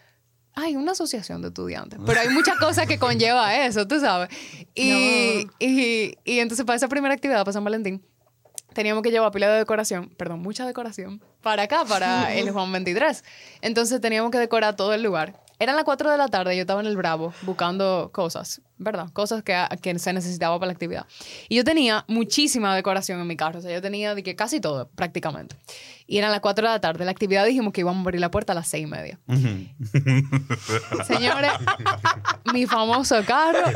Ay, 0.54 0.76
una 0.76 0.94
asociación 0.94 1.42
de 1.42 1.50
estudiantes. 1.50 2.00
Pero 2.06 2.20
hay 2.20 2.30
muchas 2.30 2.58
cosas 2.58 2.88
que 2.88 2.98
conlleva 2.98 3.56
eso, 3.66 3.88
tú 3.88 4.00
sabes. 4.00 4.30
Y, 4.74 5.48
y, 5.60 6.18
y 6.26 6.40
entonces 6.40 6.66
para 6.66 6.76
esa 6.76 6.88
primera 6.88 7.14
actividad, 7.14 7.40
para 7.40 7.54
San 7.54 7.64
Valentín, 7.64 8.04
teníamos 8.74 9.04
que 9.04 9.12
llevar 9.12 9.32
pila 9.32 9.50
de 9.50 9.60
decoración, 9.60 10.10
perdón, 10.10 10.42
mucha 10.42 10.66
decoración, 10.66 11.22
para 11.42 11.64
acá, 11.64 11.86
para 11.86 12.34
el 12.34 12.50
Juan 12.52 12.72
23. 12.72 13.24
Entonces 13.62 14.02
teníamos 14.02 14.32
que 14.32 14.38
decorar 14.38 14.76
todo 14.76 14.94
el 14.94 15.04
lugar. 15.04 15.34
Eran 15.60 15.76
las 15.76 15.84
4 15.84 16.10
de 16.10 16.18
la 16.18 16.30
tarde, 16.30 16.56
yo 16.56 16.62
estaba 16.62 16.80
en 16.80 16.88
el 16.88 16.96
Bravo 16.96 17.34
buscando 17.42 18.12
cosas, 18.14 18.62
¿verdad? 18.78 19.10
Cosas 19.12 19.44
que, 19.44 19.62
que 19.82 20.00
se 20.00 20.14
necesitaba 20.14 20.58
para 20.58 20.68
la 20.68 20.72
actividad. 20.74 21.06
Y 21.50 21.58
yo 21.58 21.66
tenía 21.66 22.06
muchísima 22.08 22.74
decoración 22.74 23.20
en 23.20 23.28
mi 23.28 23.36
carro, 23.36 23.60
o 23.60 23.62
sea, 23.62 23.72
yo 23.72 23.82
tenía 23.82 24.16
de 24.16 24.24
que 24.24 24.38
casi 24.38 24.62
todo, 24.62 24.88
prácticamente. 24.88 25.58
Y 26.08 26.18
eran 26.18 26.32
las 26.32 26.40
4 26.40 26.66
de 26.66 26.74
la 26.74 26.80
tarde. 26.80 27.06
La 27.06 27.12
actividad 27.12 27.46
dijimos 27.46 27.74
que 27.74 27.82
íbamos 27.82 28.00
a 28.00 28.02
abrir 28.04 28.22
la 28.22 28.32
puerta 28.32 28.54
a 28.54 28.56
las 28.56 28.68
6 28.70 28.84
y 28.84 28.88
media. 28.88 29.20
Señores, 31.06 31.52
mi 32.54 32.66
famoso 32.66 33.24
carro 33.26 33.72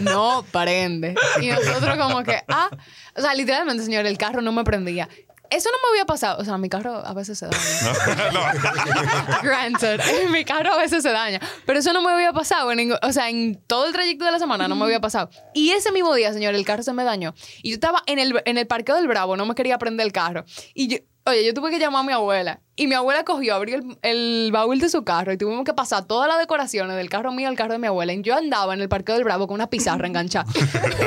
no 0.00 0.44
prende. 0.50 1.14
Y 1.40 1.48
nosotros 1.48 1.96
como 1.98 2.24
que, 2.24 2.40
ah, 2.48 2.70
o 3.14 3.20
sea, 3.20 3.34
literalmente, 3.34 3.84
señor, 3.84 4.06
el 4.06 4.18
carro 4.18 4.42
no 4.42 4.52
me 4.52 4.64
prendía. 4.64 5.08
Eso 5.50 5.70
no 5.70 5.78
me 5.78 5.92
había 5.92 6.06
pasado. 6.06 6.40
O 6.40 6.44
sea, 6.44 6.58
mi 6.58 6.68
carro 6.68 7.04
a 7.04 7.12
veces 7.14 7.38
se 7.38 7.46
daña. 7.46 8.32
No. 8.32 8.40
Granted, 9.42 10.00
mi 10.30 10.44
carro 10.44 10.72
a 10.72 10.76
veces 10.76 11.02
se 11.02 11.10
daña. 11.10 11.40
Pero 11.64 11.78
eso 11.78 11.92
no 11.92 12.02
me 12.02 12.10
había 12.10 12.32
pasado. 12.32 12.70
En 12.72 12.92
o 12.92 13.12
sea, 13.12 13.28
en 13.30 13.60
todo 13.66 13.86
el 13.86 13.92
trayecto 13.92 14.24
de 14.24 14.32
la 14.32 14.38
semana 14.38 14.68
no 14.68 14.76
me 14.76 14.84
había 14.84 15.00
pasado. 15.00 15.30
Y 15.54 15.70
ese 15.70 15.92
mismo 15.92 16.14
día, 16.14 16.32
señor, 16.32 16.54
el 16.54 16.64
carro 16.64 16.82
se 16.82 16.92
me 16.92 17.04
dañó. 17.04 17.34
Y 17.62 17.70
yo 17.70 17.74
estaba 17.74 18.02
en 18.06 18.18
el, 18.18 18.42
en 18.44 18.58
el 18.58 18.66
parqueo 18.66 18.96
del 18.96 19.08
Bravo, 19.08 19.36
no 19.36 19.46
me 19.46 19.54
quería 19.54 19.78
prender 19.78 20.06
el 20.06 20.12
carro. 20.12 20.44
Y 20.74 20.88
yo, 20.88 20.98
oye, 21.24 21.44
yo 21.44 21.54
tuve 21.54 21.70
que 21.70 21.78
llamar 21.78 22.00
a 22.00 22.06
mi 22.06 22.12
abuela. 22.12 22.60
Y 22.78 22.86
mi 22.88 22.94
abuela 22.94 23.24
cogió, 23.24 23.54
abrió 23.54 23.76
el, 23.76 23.98
el 24.02 24.50
baúl 24.52 24.78
de 24.78 24.90
su 24.90 25.02
carro 25.02 25.32
y 25.32 25.38
tuvimos 25.38 25.64
que 25.64 25.72
pasar 25.72 26.04
todas 26.04 26.28
las 26.28 26.38
decoraciones 26.38 26.94
del 26.96 27.08
carro 27.08 27.32
mío 27.32 27.48
al 27.48 27.56
carro 27.56 27.72
de 27.72 27.78
mi 27.78 27.86
abuela. 27.86 28.12
Y 28.12 28.20
yo 28.20 28.36
andaba 28.36 28.74
en 28.74 28.82
el 28.82 28.88
parqueo 28.90 29.14
del 29.14 29.24
Bravo 29.24 29.46
con 29.46 29.54
una 29.54 29.70
pizarra 29.70 30.06
enganchada. 30.06 30.44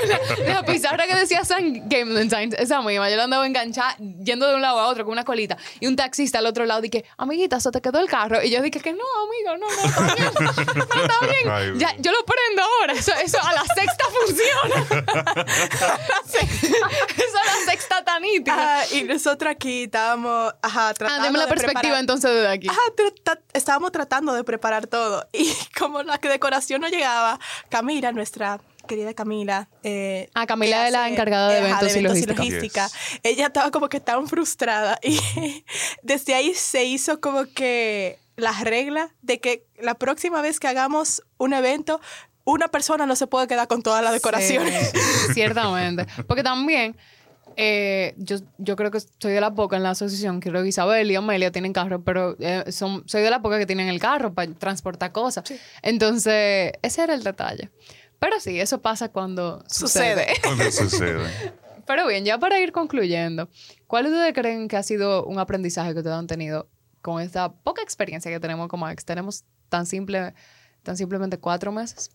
la, 0.08 0.54
la 0.54 0.64
pizarra 0.66 1.06
que 1.06 1.14
decía 1.16 1.46
San 1.46 1.88
Game 1.88 2.28
Signs, 2.28 2.56
esa 2.58 2.82
misma. 2.82 3.08
Yo 3.12 3.18
la 3.18 3.26
andaba 3.26 3.46
enganchada 3.46 3.96
yendo 3.98 4.48
de 4.48 4.56
un 4.56 4.62
lado 4.64 4.80
a 4.80 4.88
otro 4.88 5.06
con 5.06 5.12
una 5.12 5.24
colita. 5.24 5.58
Y 5.80 5.86
un 5.86 5.96
taxista 5.96 6.40
al 6.40 6.48
otro 6.48 6.66
lado 6.66 6.82
dije, 6.82 7.06
amiguita, 7.18 7.60
se 7.60 7.70
te 7.70 7.82
quedó 7.82 8.00
el 8.00 8.08
carro. 8.10 8.44
Y 8.44 8.50
yo 8.50 8.64
dije 8.64 8.80
que 8.80 8.92
no, 8.94 9.04
amigo, 9.28 9.58
no, 9.58 9.68
no, 9.70 9.84
está 9.88 10.16
bien. 10.16 10.32
No, 10.40 11.02
está 11.04 11.26
bien. 11.28 11.50
Ay, 11.52 11.74
Ya, 11.78 11.96
yo 12.00 12.12
lo 12.12 12.26
prendo 12.26 12.64
ahora. 12.64 12.94
Eso, 12.94 13.12
eso 13.24 13.38
a 13.44 13.54
la 13.54 13.64
sexta 13.76 14.06
funciona. 14.26 15.06
eso 16.34 17.38
a 17.38 17.46
la 17.46 17.72
sexta 17.72 18.04
tan 18.04 18.24
nítida. 18.24 18.80
Ajá, 18.82 18.96
y 18.96 19.04
nosotros 19.04 19.52
aquí 19.52 19.84
estábamos, 19.84 20.52
ajá, 20.64 20.90
Ah, 20.90 20.94
tratando 20.94 21.40
de 21.40 21.48
perspectiva 21.60 21.82
preparar- 21.96 22.00
entonces 22.00 22.32
desde 22.34 22.48
aquí. 22.48 22.68
Ajá, 22.70 22.80
tra- 23.24 23.42
estábamos 23.54 23.92
tratando 23.92 24.34
de 24.34 24.44
preparar 24.44 24.88
todo. 24.88 25.28
Y 25.34 25.52
como 25.78 26.04
la 26.04 26.18
decoración 26.18 26.82
no 26.82 26.88
llegaba, 26.88 27.40
Camila, 27.70 28.12
nuestra 28.12 28.60
querida 28.88 29.14
Camila. 29.14 29.70
eh, 29.84 30.30
Ah, 30.34 30.48
Camila 30.48 30.88
es 30.88 30.92
la 30.94 31.08
encargada 31.10 31.50
de 31.50 31.58
ajá, 31.60 31.68
eventos 31.68 31.96
y 31.96 32.02
logística. 32.02 32.34
logística. 32.34 32.90
Ella 33.24 33.48
estaba 33.48 33.70
como 33.72 33.88
que 33.90 34.00
tan 34.00 34.28
frustrada. 34.28 34.98
Y 35.04 35.20
desde 36.02 36.34
ahí 36.34 36.54
se 36.56 36.86
hizo 36.86 37.20
como 37.22 37.46
que 37.46 38.18
la 38.36 38.52
regla 38.64 39.12
de 39.22 39.40
que 39.40 39.66
la 39.78 39.94
próxima 39.96 40.42
vez 40.42 40.60
que 40.60 40.68
hagamos 40.68 41.22
un 41.38 41.54
evento, 41.54 42.00
una 42.46 42.68
persona 42.70 43.06
no 43.06 43.16
se 43.16 43.28
puede 43.28 43.48
quedar 43.48 43.68
con 43.68 43.84
todas 43.84 44.04
las 44.04 44.12
decoraciones. 44.14 44.90
Sí, 44.92 45.00
ciertamente. 45.36 46.08
Porque 46.28 46.42
también, 46.42 46.98
eh, 47.58 48.14
yo, 48.18 48.38
yo 48.58 48.76
creo 48.76 48.92
que 48.92 49.00
soy 49.00 49.32
de 49.34 49.42
la 49.42 49.54
poca 49.54 49.76
en 49.78 49.84
la 49.84 49.92
asociación, 49.92 50.40
creo 50.40 50.62
que 50.64 50.70
Isabel 50.70 51.10
y 51.12 51.16
Amelia 51.16 51.52
tienen 51.52 51.74
carro, 51.74 52.02
pero 52.04 52.36
eh, 52.40 52.72
son, 52.72 53.04
soy 53.08 53.22
de 53.22 53.30
la 53.30 53.42
poca 53.42 53.58
que 53.60 53.66
tienen 53.66 53.88
el 53.90 54.00
carro 54.00 54.34
para 54.34 54.52
transportar 54.54 55.12
cosas. 55.12 55.44
Entonces, 55.82 56.74
ese 56.82 57.04
era 57.04 57.14
el 57.14 57.24
detalle. 57.24 57.70
Pero 58.20 58.40
sí, 58.40 58.60
eso 58.60 58.82
pasa 58.82 59.10
cuando 59.10 59.64
sucede. 59.68 60.36
Sucede. 60.36 60.42
Cuando 60.44 60.72
sucede. 60.72 61.30
Pero 61.88 62.06
bien, 62.08 62.24
ya 62.24 62.38
para 62.38 62.60
ir 62.60 62.72
concluyendo, 62.72 63.50
¿cuál 63.88 64.06
ustedes 64.06 64.34
creen 64.34 64.68
que 64.68 64.78
ha 64.78 64.84
sido 64.84 65.26
un 65.26 65.40
aprendizaje 65.40 65.94
que 65.94 66.00
ustedes 66.00 66.16
han 66.18 66.28
tenido 66.28 66.68
con 67.02 67.22
esta 67.22 67.52
poca 67.52 67.82
experiencia 67.82 68.30
que 68.30 68.40
tenemos 68.40 68.68
como 68.68 68.88
ex? 68.90 69.06
Tenemos 69.06 69.44
tan 69.70 69.86
simple, 69.88 70.34
tan 70.84 70.98
simplemente 70.98 71.40
cuatro 71.40 71.72
meses. 71.72 72.12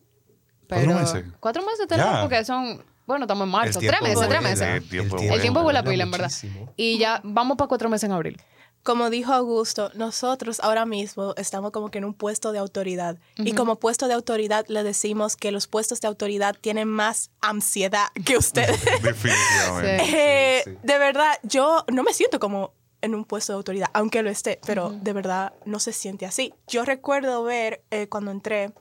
¿Cuatro 0.68 0.94
meses? 0.94 1.24
Cuatro 1.40 1.62
meses 1.64 1.86
tenemos 1.88 2.12
Ya. 2.14 2.20
porque 2.22 2.44
son, 2.44 2.84
bueno, 3.06 3.24
estamos 3.24 3.44
en 3.44 3.50
marzo, 3.50 3.80
El 3.80 3.86
tres 3.86 4.00
tiempo 4.00 4.20
meses, 4.20 4.28
tres 4.28 4.42
meses. 4.42 4.68
El 4.68 4.88
tiempo 4.88 5.16
El 5.18 5.40
tiempo 5.40 5.62
vuela 5.62 5.82
pila, 5.82 6.04
en 6.04 6.10
verdad. 6.10 6.32
Y 6.76 6.98
ya 6.98 7.20
vamos 7.24 7.56
para 7.56 7.68
cuatro 7.68 7.88
meses 7.88 8.04
en 8.04 8.12
abril. 8.12 8.40
Como 8.82 9.08
dijo 9.08 9.32
Augusto, 9.32 9.90
nosotros 9.94 10.60
ahora 10.60 10.84
mismo 10.84 11.32
estamos 11.38 11.70
como 11.70 11.90
que 11.90 11.98
en 11.98 12.04
un 12.04 12.12
puesto 12.12 12.52
de 12.52 12.58
autoridad. 12.58 13.18
Y 13.36 13.52
como 13.52 13.76
puesto 13.76 14.08
de 14.08 14.14
autoridad 14.14 14.66
le 14.68 14.82
decimos 14.82 15.36
que 15.36 15.52
los 15.52 15.66
puestos 15.66 16.02
de 16.02 16.08
autoridad 16.08 16.54
tienen 16.60 16.88
más 16.88 17.30
ansiedad 17.40 18.08
que 18.26 18.36
ustedes. 18.36 18.84
Definitivamente. 19.02 20.04
Sí. 20.04 20.12
Eh, 20.14 20.62
sí. 20.64 20.78
De 20.82 20.98
verdad, 20.98 21.38
yo 21.42 21.84
no 21.90 22.02
me 22.02 22.12
siento 22.12 22.38
como 22.38 22.74
en 23.00 23.14
un 23.14 23.24
puesto 23.24 23.52
de 23.52 23.56
autoridad, 23.56 23.88
aunque 23.94 24.22
lo 24.22 24.30
esté, 24.30 24.60
pero 24.66 24.90
de 24.90 25.12
verdad 25.14 25.54
no 25.64 25.78
se 25.78 25.92
siente 25.92 26.26
así. 26.26 26.52
Yo 26.66 26.84
recuerdo 26.84 27.42
ver 27.42 27.84
eh, 27.90 28.08
cuando 28.08 28.30
entré 28.30 28.72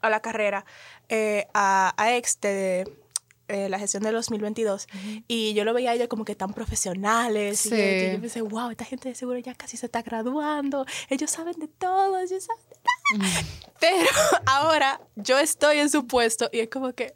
a 0.00 0.10
la 0.10 0.20
carrera 0.20 0.64
eh, 1.08 1.48
a, 1.54 1.92
a 1.96 2.14
ex 2.16 2.40
de 2.40 2.97
eh, 3.48 3.68
la 3.68 3.78
gestión 3.78 4.02
del 4.02 4.14
2022 4.14 4.86
y 5.26 5.54
yo 5.54 5.64
lo 5.64 5.72
veía 5.74 5.90
a 5.90 5.94
ellos 5.94 6.08
como 6.08 6.24
que 6.24 6.34
tan 6.34 6.52
profesionales 6.52 7.66
y 7.66 7.70
Sí. 7.70 7.76
yo, 7.76 8.12
yo 8.14 8.20
pensé, 8.20 8.40
wow, 8.42 8.70
esta 8.70 8.84
gente 8.84 9.08
de 9.08 9.14
seguro 9.14 9.38
ya 9.38 9.54
casi 9.54 9.76
se 9.76 9.86
está 9.86 10.02
graduando, 10.02 10.84
ellos 11.08 11.30
saben 11.30 11.58
de 11.58 11.68
todo, 11.68 12.18
ellos 12.18 12.44
saben 12.44 12.64
de 12.68 12.76
todo. 12.76 13.44
Pero 13.80 14.08
ahora 14.46 15.00
yo 15.16 15.38
estoy 15.38 15.78
en 15.78 15.90
su 15.90 16.06
puesto 16.06 16.48
y 16.52 16.60
es 16.60 16.68
como 16.68 16.92
que 16.92 17.14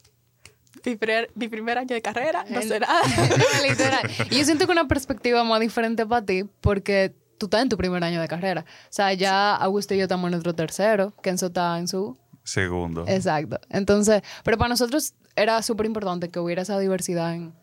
mi 0.84 0.96
primer, 0.96 1.30
mi 1.34 1.48
primer 1.48 1.78
año 1.78 1.94
de 1.94 2.02
carrera, 2.02 2.44
no 2.48 2.60
sé 2.62 2.80
nada. 2.80 3.00
No, 3.02 3.62
literal. 3.68 4.10
Y 4.30 4.38
yo 4.38 4.44
siento 4.44 4.66
que 4.66 4.72
una 4.72 4.88
perspectiva 4.88 5.44
más 5.44 5.60
diferente 5.60 6.04
para 6.06 6.24
ti 6.24 6.44
porque 6.60 7.14
tú 7.38 7.46
estás 7.46 7.62
en 7.62 7.68
tu 7.68 7.76
primer 7.76 8.02
año 8.02 8.20
de 8.20 8.26
carrera. 8.28 8.64
O 8.84 8.86
sea, 8.92 9.12
ya 9.12 9.54
Augusto 9.54 9.94
y 9.94 9.98
yo 9.98 10.04
estamos 10.04 10.26
en 10.28 10.32
nuestro 10.32 10.54
tercero, 10.54 11.12
Kenzo 11.22 11.46
está 11.46 11.78
en 11.78 11.88
su 11.88 12.16
Segundo. 12.44 13.04
Exacto. 13.06 13.60
Entonces, 13.70 14.22
pero 14.44 14.58
para 14.58 14.68
nosotros 14.68 15.14
era 15.36 15.62
súper 15.62 15.86
importante 15.86 16.28
que 16.28 16.40
hubiera 16.40 16.62
esa 16.62 16.78
diversidad 16.78 17.34
en, 17.34 17.54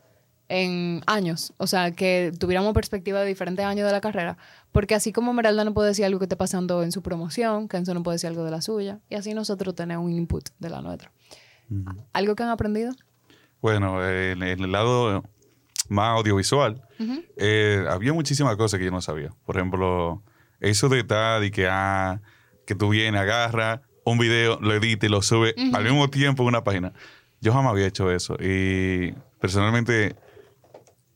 en 0.48 1.02
años. 1.06 1.54
O 1.56 1.66
sea, 1.66 1.92
que 1.92 2.32
tuviéramos 2.38 2.74
perspectiva 2.74 3.20
de 3.20 3.26
diferentes 3.26 3.64
años 3.64 3.86
de 3.86 3.92
la 3.92 4.00
carrera. 4.00 4.36
Porque 4.72 4.94
así 4.94 5.12
como 5.12 5.32
Meralda 5.32 5.64
no 5.64 5.72
puede 5.72 5.88
decir 5.88 6.04
algo 6.04 6.18
que 6.18 6.24
esté 6.24 6.36
pasando 6.36 6.82
en 6.82 6.92
su 6.92 7.02
promoción, 7.02 7.68
Kenzo 7.68 7.94
no 7.94 8.02
puede 8.02 8.16
decir 8.16 8.28
algo 8.28 8.44
de 8.44 8.50
la 8.50 8.60
suya. 8.60 9.00
Y 9.08 9.14
así 9.14 9.32
nosotros 9.32 9.74
tenemos 9.74 10.04
un 10.04 10.12
input 10.12 10.48
de 10.58 10.70
la 10.70 10.82
nuestra. 10.82 11.12
¿Algo 12.12 12.34
que 12.34 12.42
han 12.42 12.48
aprendido? 12.48 12.92
Bueno, 13.62 14.04
eh, 14.04 14.32
en 14.32 14.42
el 14.42 14.72
lado 14.72 15.22
más 15.88 16.16
audiovisual, 16.18 16.82
eh, 17.36 17.84
había 17.88 18.12
muchísimas 18.12 18.56
cosas 18.56 18.78
que 18.78 18.86
yo 18.86 18.90
no 18.90 19.00
sabía. 19.00 19.30
Por 19.44 19.56
ejemplo, 19.56 20.22
eso 20.58 20.88
de 20.88 21.00
estar 21.00 21.44
y 21.44 21.50
que, 21.50 21.68
ah, 21.68 22.20
que 22.66 22.74
tú 22.74 22.88
vienes, 22.88 23.20
agarras 23.20 23.80
un 24.10 24.18
video, 24.18 24.58
lo 24.60 24.74
editas 24.74 25.08
y 25.08 25.10
lo 25.12 25.22
subes 25.22 25.54
al 25.74 25.84
mismo 25.84 26.08
tiempo 26.10 26.42
en 26.42 26.48
una 26.48 26.64
página. 26.64 26.92
Yo 27.40 27.52
jamás 27.52 27.72
había 27.72 27.86
hecho 27.86 28.10
eso. 28.10 28.36
Y 28.40 29.14
personalmente, 29.40 30.14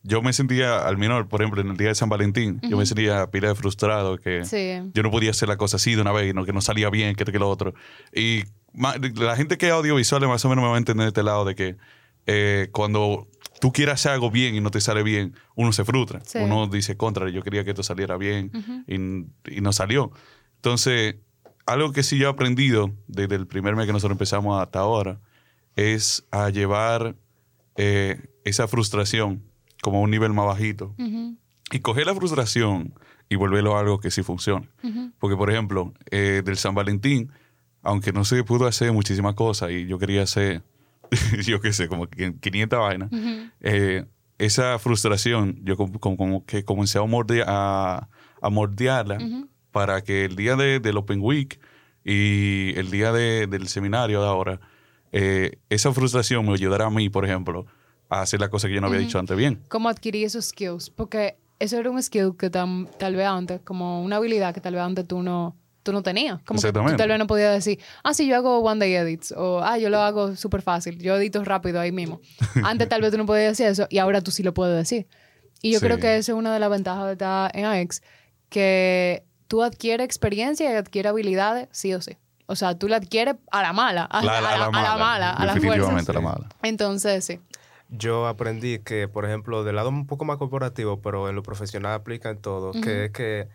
yo 0.03 0.23
me 0.23 0.33
sentía, 0.33 0.87
al 0.87 0.97
menos, 0.99 1.27
por 1.27 1.41
ejemplo, 1.43 1.61
en 1.63 1.69
el 1.71 1.77
día 1.77 1.89
de 1.89 1.95
San 1.95 2.09
Valentín, 2.09 2.61
yo 2.69 2.77
me 2.77 2.87
sentía 2.87 3.31
pila 3.31 3.49
de 3.49 3.55
frustrado 3.55 4.19
que 4.19 4.45
Sí. 4.45 4.81
yo 4.93 5.03
no 5.03 5.11
podía 5.11 5.31
hacer 5.31 5.49
la 5.49 5.57
cosa 5.57 5.77
así 5.77 5.95
de 5.95 6.03
una 6.03 6.13
vez, 6.13 6.35
no, 6.35 6.45
que 6.45 6.53
no 6.53 6.61
salía 6.61 6.91
bien, 6.91 7.15
que 7.15 7.25
lo 7.39 7.49
otro. 7.49 7.75
Y 8.15 8.45
la 9.17 9.37
gente 9.37 9.57
que 9.59 9.67
es 9.67 9.73
audiovisual 9.73 10.27
más 10.29 10.45
o 10.45 10.49
menos 10.49 10.63
me 10.63 10.69
va 10.69 10.75
a 10.75 10.79
entender 10.79 11.05
de 11.05 11.09
este 11.09 11.23
lado 11.23 11.45
de 11.45 11.55
que 11.55 11.77
eh, 12.27 12.69
cuando 12.73 13.29
tú 13.61 13.73
quieres 13.73 13.95
hacer 13.95 14.13
algo 14.13 14.31
bien 14.31 14.55
y 14.55 14.61
no 14.61 14.71
te 14.71 14.81
sale 14.81 15.03
bien, 15.03 15.35
uno 15.55 15.73
se 15.73 15.85
frustra. 15.85 16.21
Sí. 16.25 16.39
Uno 16.39 16.67
dice, 16.67 16.97
contra, 16.97 17.29
yo 17.31 17.43
quería 17.43 17.65
que 17.65 17.71
esto 17.71 17.83
saliera 17.83 18.17
bien 18.17 18.51
y, 18.87 19.57
y 19.57 19.61
no 19.61 19.73
salió. 19.73 20.11
Entonces, 20.57 21.17
algo 21.67 21.93
que 21.93 22.03
sí 22.03 22.19
yo 22.19 22.29
he 22.29 22.31
aprendido 22.31 22.93
desde 23.07 23.35
el 23.37 23.47
primer 23.47 23.75
mes 23.77 23.87
que 23.87 23.93
nosotros 23.93 24.15
empezamos 24.15 24.61
hasta 24.61 24.81
ahora 24.81 25.21
es 25.77 26.25
a 26.31 26.51
llevar 26.51 27.17
eh, 27.77 28.29
esa 28.45 28.69
frustración 28.69 29.43
como 29.83 29.99
a 29.99 30.01
un 30.03 30.11
nivel 30.11 30.33
más 30.33 30.47
bajito. 30.47 30.95
Y 31.73 31.81
coger 31.81 32.07
la 32.07 32.15
frustración 32.15 32.95
y 33.29 33.37
volverlo 33.37 33.77
a 33.77 33.81
algo 33.81 33.99
que 33.99 34.11
sí 34.11 34.23
funcione. 34.23 34.69
Porque, 35.19 35.37
por 35.37 35.51
ejemplo, 35.51 35.93
eh, 36.11 36.43
del 36.45 36.57
San 36.59 36.75
Valentín, 36.75 37.33
aunque 37.83 38.13
no 38.13 38.25
se 38.25 38.45
pudo 38.45 38.67
hacer 38.67 38.93
muchísimas 38.93 39.35
cosas 39.35 39.71
y 39.73 39.87
yo 39.87 39.99
quería 39.99 40.23
hacer, 40.23 40.63
yo 41.45 41.61
qué 41.61 41.73
sé, 41.73 41.89
como 41.89 42.07
que 42.07 42.35
500 42.39 42.79
vainas, 42.79 43.11
eh, 43.61 44.05
esa 44.39 44.79
frustración 44.79 45.61
yo 45.65 45.77
como, 45.77 45.99
como- 46.01 46.45
que 46.45 46.65
comencé 46.65 46.99
a, 46.99 47.03
a, 47.47 48.09
a 48.43 48.51
mordearla 48.51 49.19
para 49.75 50.01
que 50.03 50.25
el 50.25 50.37
día 50.37 50.57
de, 50.57 50.81
del 50.81 50.97
Open 50.97 51.19
Week 51.21 51.61
Y 52.07 52.73
el 52.79 52.91
día 52.91 53.13
de- 53.13 53.47
del 53.47 53.67
seminario 53.69 54.21
de 54.23 54.29
ahora, 54.29 54.61
eh, 55.13 55.53
esa 55.71 55.91
frustración 55.93 56.45
me 56.47 56.53
ayudará 56.53 56.85
a 56.87 56.91
mí, 56.91 57.09
por 57.09 57.25
ejemplo, 57.25 57.65
a 58.11 58.21
hacer 58.21 58.41
la 58.41 58.49
cosa 58.51 58.69
que 58.69 58.75
yo 58.75 58.81
no 58.83 58.89
había 58.89 59.01
dicho 59.01 59.19
antes 59.19 59.35
bien. 59.37 59.63
cómo 59.69 59.89
adquirir 59.89 60.25
esos 60.27 60.45
skills, 60.47 60.91
porque 60.91 61.37
eso 61.59 61.79
era 61.79 61.91
un 61.91 62.03
skill 62.03 62.37
que 62.39 62.51
tam- 62.53 62.89
tal 62.99 63.17
vez 63.17 63.27
antes, 63.27 63.61
como 63.65 64.03
una 64.03 64.17
habilidad 64.17 64.53
que 64.55 64.61
tal 64.61 64.75
vez 64.75 64.83
antes 64.83 65.07
tú 65.09 65.23
no, 65.23 65.57
tú 65.83 65.93
no 65.93 66.03
tenías. 66.03 66.43
Como 66.45 66.61
que 66.61 66.73
tú 66.73 66.97
tal 66.97 67.09
vez 67.09 67.19
no 67.19 67.27
podías 67.27 67.55
decir, 67.55 67.79
ah, 68.03 68.13
sí, 68.13 68.27
yo 68.27 68.37
hago 68.37 68.59
one 68.59 68.79
day 68.81 68.95
edits, 68.95 69.33
o 69.35 69.61
ah, 69.65 69.79
yo 69.79 69.89
lo 69.89 69.99
hago 70.01 70.37
súper 70.37 70.61
fácil, 70.61 70.99
yo 70.99 71.17
edito 71.17 71.43
rápido 71.43 71.81
ahí 71.81 71.91
mismo. 71.91 72.21
Antes 72.63 72.87
tal 72.91 73.01
vez 73.01 73.13
tú 73.13 73.17
no 73.19 73.25
podías 73.25 73.53
decir 73.57 73.67
eso 73.73 73.87
y 73.89 73.97
ahora 73.99 74.21
tú 74.21 74.31
sí 74.31 74.43
lo 74.43 74.53
puedes 74.53 74.77
decir. 74.77 75.07
Y 75.63 75.73
yo 75.73 75.79
Sí. 75.81 75.87
creo 75.87 75.99
que 75.99 76.17
eso 76.19 76.33
es 76.33 76.39
una 76.39 76.53
de 76.53 76.61
las 76.61 76.69
ventajas 76.69 77.07
de 77.07 77.13
estar 77.13 77.51
en 77.57 77.65
AX, 77.65 78.03
que 78.51 79.25
tú 79.49 79.63
adquieres 79.63 80.05
experiencia 80.05 80.73
y 80.73 80.77
adquieres 80.77 81.11
habilidades 81.11 81.69
sí 81.73 81.93
o 81.95 82.01
sí. 82.03 82.17
O 82.47 82.57
sea, 82.57 82.79
tú 82.79 82.89
la 82.89 82.97
adquieres 82.97 83.37
a 83.51 83.63
la 83.63 83.73
mala, 83.73 84.05
a, 84.05 84.23
La- 84.23 84.39
a 84.39 84.41
la, 84.41 84.49
a 84.49 84.59
la 84.59 84.65
a 84.65 84.67
la 84.67 84.71
mala, 84.71 84.97
mala, 84.99 85.31
a 85.31 85.47
la 85.47 85.53
fuerza. 85.53 85.55
definitivamente 85.55 86.11
a 86.11 86.15
la 86.15 86.21
mala. 86.21 86.49
Entonces, 86.63 87.25
sí. 87.25 87.41
Yo 87.89 88.27
aprendí 88.27 88.81
que, 88.81 89.09
por 89.09 89.25
ejemplo, 89.25 89.65
del 89.65 89.77
lado 89.77 89.89
un 89.91 90.07
poco 90.07 90.25
más 90.25 90.37
corporativo, 90.39 91.01
pero 91.01 91.29
en 91.29 91.37
lo 91.37 91.43
profesional 91.43 91.93
aplica 91.95 92.31
en 92.31 92.39
todo, 92.39 92.73
que 92.73 93.07
es 93.07 93.11
que 93.13 93.49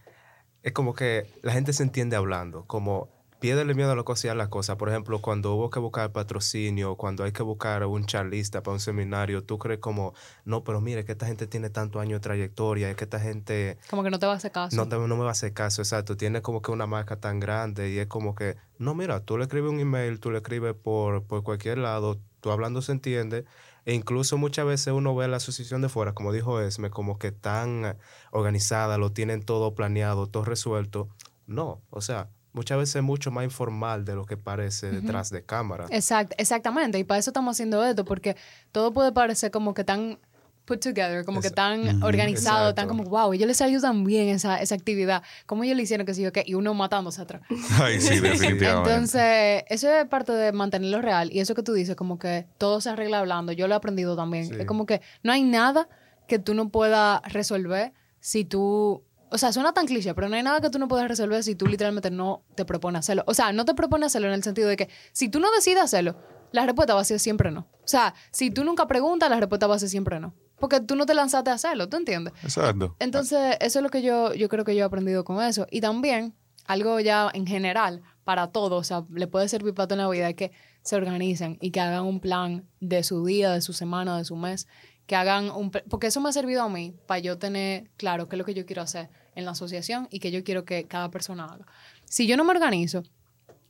es 0.64 0.72
como 0.74 0.94
que 0.94 1.28
la 1.42 1.52
gente 1.52 1.74
se 1.74 1.84
entiende 1.84 2.16
hablando, 2.16 2.64
como 2.66 3.10
piérdele 3.40 3.74
miedo 3.74 3.92
a 3.92 3.96
lo 3.96 4.04
que 4.06 4.12
hacían 4.14 4.38
las 4.38 4.50
cosas. 4.50 4.76
Por 4.76 4.90
ejemplo, 4.90 5.20
cuando 5.22 5.54
hubo 5.56 5.70
que 5.70 5.80
buscar 5.80 6.12
patrocinio, 6.12 6.96
cuando 6.96 7.24
hay 7.24 7.32
que 7.32 7.44
buscar 7.44 7.86
un 7.86 8.06
charlista 8.06 8.62
para 8.64 8.74
un 8.74 8.80
seminario, 8.80 9.44
tú 9.44 9.58
crees 9.58 9.80
como, 9.80 10.14
no, 10.46 10.64
pero 10.64 10.82
mire, 10.82 11.06
que 11.06 11.14
esta 11.14 11.26
gente 11.26 11.48
tiene 11.48 11.70
tantos 11.70 12.02
años 12.02 12.18
de 12.18 12.24
trayectoria, 12.24 12.90
es 12.90 12.96
que 12.96 13.06
esta 13.06 13.20
gente 13.20 13.78
Como 13.90 14.04
que 14.04 14.10
no 14.10 14.20
te 14.20 14.26
va 14.26 14.34
a 14.34 14.36
hacer 14.36 14.52
caso. 14.52 14.76
no, 14.76 14.88
te- 14.88 14.98
no 14.98 15.08
me 15.16 15.22
va 15.24 15.30
a 15.30 15.32
hacer 15.32 15.54
caso, 15.54 15.82
exacto. 15.82 16.18
Tiene 16.18 16.42
como 16.42 16.62
que 16.62 16.72
una 16.72 16.86
marca 16.86 17.16
tan 17.16 17.40
grande 17.40 17.90
y 17.92 18.00
es 18.00 18.08
como 18.08 18.36
que, 18.36 18.58
no, 18.78 18.94
mira, 18.96 19.22
tú 19.22 19.38
le 19.38 19.44
escribes 19.46 19.72
un 19.72 19.80
email, 19.80 20.20
tú 20.20 20.32
le 20.32 20.38
escribes 20.40 20.74
por, 20.76 21.24
por 21.24 21.44
cualquier 21.44 21.78
lado, 21.78 22.20
tú 22.42 22.52
hablando 22.52 22.82
se 22.82 22.92
entiende. 22.92 23.46
E 23.86 23.94
incluso 23.94 24.38
muchas 24.38 24.66
veces 24.66 24.94
uno 24.94 25.16
ve 25.16 25.26
a 25.26 25.28
la 25.30 25.38
asociación 25.38 25.82
de 25.82 25.90
fuera, 25.90 26.14
como 26.14 26.32
dijo 26.34 26.60
Esme, 26.62 26.90
como 26.90 27.18
que 27.18 27.32
tan 27.32 27.98
organizada, 28.32 28.98
lo 28.98 29.12
tienen 29.12 29.44
todo 29.44 29.74
planeado, 29.74 30.28
todo 30.28 30.44
resuelto. 30.46 31.10
No, 31.48 31.82
o 31.90 32.02
sea, 32.02 32.30
muchas 32.54 32.78
veces 32.78 32.96
es 32.98 33.04
mucho 33.04 33.32
más 33.32 33.44
informal 33.44 34.06
de 34.06 34.16
lo 34.16 34.26
que 34.26 34.38
parece 34.38 34.92
detrás 34.92 35.30
de 35.30 35.44
cámara. 35.44 35.86
Exact, 35.90 36.34
exactamente, 36.38 36.98
y 37.00 37.04
para 37.04 37.20
eso 37.20 37.30
estamos 37.30 37.56
haciendo 37.56 37.86
esto, 37.86 38.06
porque 38.06 38.36
todo 38.72 38.94
puede 38.94 39.12
parecer 39.12 39.52
como 39.52 39.74
que 39.74 39.84
tan 39.84 40.20
put 40.66 40.80
together, 40.84 41.26
como 41.26 41.42
que 41.42 41.50
tan 41.50 42.04
organizado, 42.04 42.76
tan 42.76 42.88
como, 42.88 43.04
wow, 43.04 43.34
ellos 43.34 43.48
les 43.48 43.58
salió 43.58 43.82
tan 43.82 44.04
bien 44.04 44.30
esa, 44.30 44.62
esa 44.62 44.76
actividad, 44.76 45.24
como 45.48 45.64
ellos 45.64 45.76
le 45.76 45.82
hicieron 45.82 46.06
que 46.06 46.14
sí 46.14 46.24
o 46.28 46.32
qué, 46.32 46.44
y 46.46 46.54
uno 46.54 46.76
matándose 46.76 47.22
atrás. 47.22 47.42
Ay, 47.82 48.00
sí, 48.00 48.20
definitivamente. 48.20 48.92
Entonces, 48.92 49.64
eso 49.68 49.92
es 49.92 50.06
parte 50.08 50.32
de 50.32 50.52
mantenerlo 50.52 51.02
real, 51.02 51.32
y 51.34 51.40
eso 51.40 51.56
que 51.56 51.64
tú 51.64 51.74
dices, 51.74 51.96
como 51.96 52.20
que 52.20 52.46
todo 52.60 52.82
se 52.82 52.90
arregla 52.92 53.18
hablando, 53.20 53.52
yo 53.52 53.68
lo 53.68 53.74
he 53.74 53.78
aprendido 53.78 54.16
también, 54.16 54.46
Sí. 54.46 54.54
es 54.60 54.66
como 54.68 54.86
que 54.86 55.02
no 55.24 55.32
hay 55.32 55.42
nada 55.44 55.90
que 56.28 56.38
tú 56.38 56.54
no 56.54 56.70
puedas 56.70 57.22
resolver 57.34 57.94
si 58.20 58.46
tú... 58.46 59.04
O 59.32 59.38
sea, 59.38 59.52
suena 59.52 59.74
tan 59.74 59.86
cliché, 59.86 60.14
pero 60.14 60.30
no 60.30 60.36
hay 60.36 60.44
nada 60.44 60.62
que 60.62 60.70
tú 60.70 60.80
no 60.80 60.88
puedas 60.88 61.08
resolver 61.08 61.44
si 61.44 61.56
tú 61.56 61.68
literalmente 61.68 62.10
no 62.12 62.44
te 62.56 62.66
propones 62.66 63.00
hacerlo. 63.00 63.24
O 63.28 63.34
sea, 63.34 63.52
no 63.52 63.66
te 63.66 63.74
propones 63.74 64.08
hacerlo 64.08 64.28
en 64.28 64.34
el 64.34 64.44
sentido 64.44 64.68
de 64.68 64.78
que 64.78 64.90
si 65.12 65.30
tú 65.30 65.40
no 65.40 65.52
decides 65.52 65.82
hacerlo, 65.82 66.16
la 66.52 66.66
respuesta 66.66 66.96
va 66.96 67.02
a 67.02 67.06
ser 67.06 67.20
siempre 67.20 67.52
no. 67.52 67.62
O 67.84 67.88
sea, 67.88 68.14
si 68.32 68.52
tú 68.52 68.64
nunca 68.64 68.88
preguntas, 68.88 69.30
la 69.30 69.40
respuesta 69.40 69.68
va 69.68 69.76
a 69.76 69.80
ser 69.80 69.90
siempre 69.90 70.20
no. 70.20 70.34
Porque 70.60 70.82
tú 70.82 70.96
no 70.96 71.06
te 71.06 71.14
lanzaste 71.14 71.50
a 71.52 71.54
hacerlo, 71.54 71.88
¿tú 71.88 71.98
entiendes? 71.98 72.34
Exacto. 72.44 72.96
Entonces, 73.00 73.56
eso 73.62 73.80
es 73.80 73.84
lo 73.84 73.90
que 73.90 74.02
yo, 74.02 74.34
yo 74.34 74.50
creo 74.50 74.66
que 74.66 74.76
yo 74.76 74.82
he 74.82 74.86
aprendido 74.86 75.24
con 75.24 75.42
eso. 75.42 75.68
Y 75.72 75.80
también, 75.80 76.36
algo 76.66 77.00
ya 77.00 77.30
en 77.34 77.48
general, 77.48 78.02
para 78.24 78.48
todos, 78.48 78.80
o 78.80 78.84
sea, 78.84 79.06
le 79.12 79.28
puede 79.28 79.48
servir 79.48 79.74
para 79.74 79.88
toda 79.88 80.04
la 80.04 80.10
vida, 80.10 80.30
es 80.30 80.36
que 80.36 80.52
se 80.82 80.96
organicen 80.96 81.58
y 81.62 81.72
que 81.72 81.80
hagan 81.80 82.04
un 82.04 82.20
plan 82.20 82.68
de 82.80 83.04
su 83.04 83.26
día, 83.26 83.52
de 83.52 83.62
su 83.62 83.74
semana, 83.74 84.18
de 84.18 84.26
su 84.26 84.36
mes, 84.36 84.68
que 85.10 85.16
hagan 85.16 85.50
un... 85.50 85.72
Porque 85.72 86.06
eso 86.06 86.22
me 86.22 86.30
ha 86.30 86.32
servido 86.32 86.62
a 86.62 86.70
mí 86.70 86.94
para 87.08 87.18
yo 87.18 87.40
tener 87.40 87.90
claro 87.98 88.30
qué 88.30 88.36
es 88.36 88.38
lo 88.38 88.46
que 88.46 88.54
yo 88.54 88.68
quiero 88.68 88.84
hacer 88.84 89.10
en 89.34 89.44
la 89.44 89.52
asociación 89.52 90.08
y 90.12 90.20
qué 90.20 90.30
yo 90.30 90.44
quiero 90.44 90.66
que 90.66 90.84
cada 90.86 91.10
persona 91.10 91.46
haga. 91.46 91.66
Si 92.06 92.28
yo 92.28 92.38
no 92.38 92.44
me 92.44 92.52
organizo, 92.52 93.02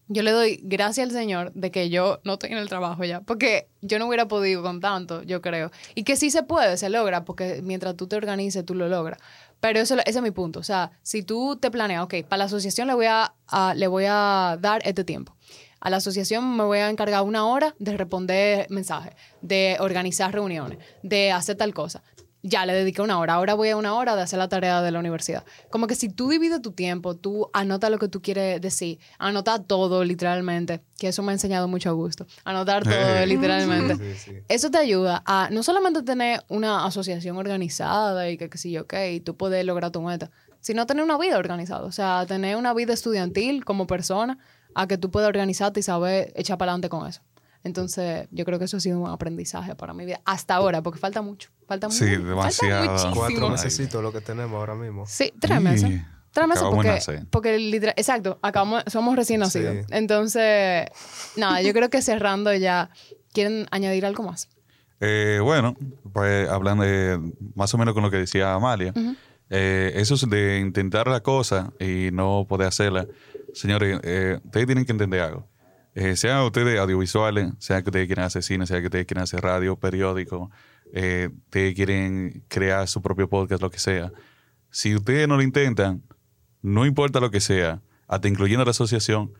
yo 0.09 0.21
le 0.21 0.31
doy 0.31 0.59
gracias 0.63 1.07
al 1.07 1.13
Señor 1.13 1.53
de 1.53 1.71
que 1.71 1.89
yo 1.89 2.19
no 2.25 2.33
estoy 2.33 2.51
en 2.51 2.57
el 2.57 2.67
trabajo 2.67 3.05
ya, 3.05 3.21
porque 3.21 3.69
yo 3.81 3.99
no 3.99 4.07
hubiera 4.07 4.27
podido 4.27 4.61
con 4.63 4.81
tanto, 4.81 5.23
yo 5.23 5.39
creo. 5.41 5.71
Y 5.95 6.03
que 6.03 6.17
sí 6.17 6.29
se 6.29 6.43
puede, 6.43 6.75
se 6.75 6.89
logra, 6.89 7.23
porque 7.23 7.61
mientras 7.63 7.95
tú 7.95 8.07
te 8.07 8.17
organices, 8.17 8.65
tú 8.65 8.75
lo 8.75 8.89
logras. 8.89 9.17
Pero 9.61 9.79
eso, 9.79 9.95
ese 10.05 10.19
es 10.19 10.21
mi 10.21 10.31
punto. 10.31 10.59
O 10.59 10.63
sea, 10.63 10.91
si 11.03 11.23
tú 11.23 11.55
te 11.55 11.71
planeas, 11.71 12.03
ok, 12.03 12.15
para 12.27 12.39
la 12.39 12.43
asociación 12.45 12.87
le 12.87 12.95
voy 12.95 13.05
a, 13.05 13.33
a- 13.47 13.73
le 13.75 13.87
voy 13.87 14.05
a 14.09 14.57
dar 14.59 14.81
este 14.83 15.05
tiempo. 15.05 15.37
A 15.79 15.89
la 15.89 15.97
asociación 15.97 16.55
me 16.57 16.63
voy 16.63 16.79
a 16.79 16.89
encargar 16.89 17.23
una 17.23 17.45
hora 17.45 17.75
de 17.79 17.95
responder 17.97 18.67
mensajes, 18.69 19.13
de 19.41 19.77
organizar 19.79 20.33
reuniones, 20.33 20.77
de 21.03 21.31
hacer 21.31 21.55
tal 21.55 21.73
cosa. 21.73 22.03
Ya 22.41 22.65
le 22.65 22.71
dediqué 22.71 23.01
una 23.01 23.19
hora. 23.19 23.33
Ahora 23.33 23.53
voy 23.53 23.67
a 23.67 23.75
una 23.75 23.93
hora 23.95 24.15
de 24.15 24.21
hacer 24.21 24.39
la 24.39 24.47
tarea 24.47 24.81
de 24.81 24.91
la 24.91 24.99
universidad. 24.99 25.43
Como 25.69 25.87
que 25.87 25.95
si 25.95 26.07
tú 26.07 26.29
divides 26.29 26.61
tu 26.61 26.71
tiempo, 26.71 27.13
tú 27.17 27.49
anotas 27.51 27.91
lo 27.91 27.97
que 27.97 28.07
tú 28.07 28.21
quieres 28.21 28.61
decir, 28.61 28.97
anota 29.17 29.61
todo 29.61 30.05
literalmente, 30.05 30.81
que 30.97 31.09
eso 31.09 31.21
me 31.21 31.31
ha 31.31 31.35
enseñado 31.35 31.67
mucho 31.67 31.89
a 31.89 31.91
gusto. 31.91 32.25
Anotar 32.45 32.83
todo 32.85 32.93
Hey. 33.17 33.27
literalmente. 33.27 33.95
Sí, 34.15 34.31
sí. 34.31 34.37
Eso 34.47 34.71
te 34.71 34.77
ayuda 34.77 35.21
a 35.25 35.49
no 35.51 35.63
solamente 35.63 36.01
tener 36.01 36.41
una 36.47 36.85
asociación 36.85 37.35
organizada 37.35 38.29
y 38.29 38.37
que, 38.37 38.49
que 38.49 38.57
sí, 38.57 38.77
ok, 38.77 38.93
y 39.11 39.19
tú 39.19 39.35
puedes 39.35 39.65
lograr 39.65 39.91
tu 39.91 40.01
meta, 40.01 40.31
sino 40.61 40.85
tener 40.85 41.03
una 41.03 41.17
vida 41.17 41.37
organizada. 41.37 41.83
O 41.83 41.91
sea, 41.91 42.25
tener 42.25 42.55
una 42.55 42.73
vida 42.73 42.93
estudiantil 42.93 43.65
como 43.65 43.85
persona, 43.85 44.37
a 44.75 44.87
que 44.87 44.97
tú 44.97 45.09
puedas 45.11 45.27
organizarte 45.29 45.79
y 45.79 45.83
saber 45.83 46.31
echar 46.35 46.57
para 46.57 46.71
adelante 46.71 46.89
con 46.89 47.07
eso. 47.07 47.21
Entonces, 47.63 48.27
yo 48.31 48.45
creo 48.45 48.57
que 48.57 48.65
eso 48.65 48.77
ha 48.77 48.79
sido 48.79 48.99
un 48.99 49.09
aprendizaje 49.09 49.75
para 49.75 49.93
mi 49.93 50.05
vida 50.05 50.21
hasta 50.25 50.55
ahora, 50.55 50.81
porque 50.81 50.97
falta 50.99 51.21
mucho. 51.21 51.49
Falta 51.67 51.89
Sí, 51.91 52.05
mucho. 52.05 52.23
demasiado. 52.29 52.97
Falta. 52.97 53.11
Cuatro 53.15 53.49
meses. 53.49 53.65
necesito 53.65 54.01
lo 54.01 54.13
que 54.13 54.21
tenemos 54.21 54.53
ahora 54.57 54.75
mismo. 54.75 55.05
Sí, 55.05 55.33
tres 55.39 55.59
meses. 55.61 55.89
Sí. 55.89 56.01
Tres 56.31 56.47
meses 56.47 56.63
porque, 56.69 56.99
porque 57.31 57.57
literal, 57.57 57.95
exacto, 57.97 58.37
acabamos, 58.43 58.83
somos 58.87 59.15
recién 59.15 59.39
nacidos. 59.41 59.77
Sí. 59.77 59.81
Entonces, 59.89 60.85
nada, 61.35 61.61
yo 61.61 61.73
creo 61.73 61.89
que 61.89 62.01
cerrando 62.01 62.53
ya, 62.53 62.91
¿quieren 63.33 63.65
añadir 63.71 64.05
algo 64.05 64.23
más? 64.23 64.47
Eh, 65.01 65.39
bueno, 65.41 65.75
pues 66.13 66.47
hablando 66.47 66.83
de 66.83 67.19
más 67.55 67.73
o 67.73 67.77
menos 67.77 67.93
con 67.93 68.03
lo 68.03 68.11
que 68.11 68.17
decía 68.17 68.53
Amalia, 68.53 68.93
eh, 69.49 69.91
eso 69.95 70.15
es 70.15 70.29
de 70.29 70.59
intentar 70.59 71.07
la 71.07 71.21
cosa 71.21 71.73
y 71.79 72.09
no 72.13 72.45
poder 72.47 72.67
hacerla. 72.67 73.07
Señores, 73.53 73.99
eh, 74.03 74.39
ustedes 74.43 74.65
tienen 74.65 74.85
que 74.85 74.91
entender 74.91 75.21
algo. 75.21 75.47
Eh, 75.95 76.15
sean 76.15 76.43
ustedes 76.43 76.79
audiovisuales, 76.79 77.51
sea 77.57 77.81
que 77.81 77.89
ustedes 77.89 78.07
quieran 78.07 78.25
hacer 78.25 78.43
cine, 78.43 78.65
sea 78.67 78.79
que 78.79 78.85
ustedes 78.85 79.05
quieran 79.05 79.23
hacer 79.23 79.41
radio, 79.41 79.75
periódico, 79.75 80.51
eh, 80.93 81.29
ustedes 81.45 81.75
quieren 81.75 82.43
crear 82.47 82.87
su 82.87 83.01
propio 83.01 83.27
podcast, 83.27 83.61
lo 83.61 83.69
que 83.71 83.79
sea. 83.79 84.11
Si 84.69 84.95
ustedes 84.95 85.27
no 85.27 85.35
lo 85.35 85.41
intentan, 85.43 86.03
no 86.61 86.85
importa 86.85 87.19
lo 87.19 87.31
que 87.31 87.41
sea, 87.41 87.81
hasta 88.07 88.27
incluyendo 88.27 88.63
la 88.63 88.71
asociación, 88.71 89.33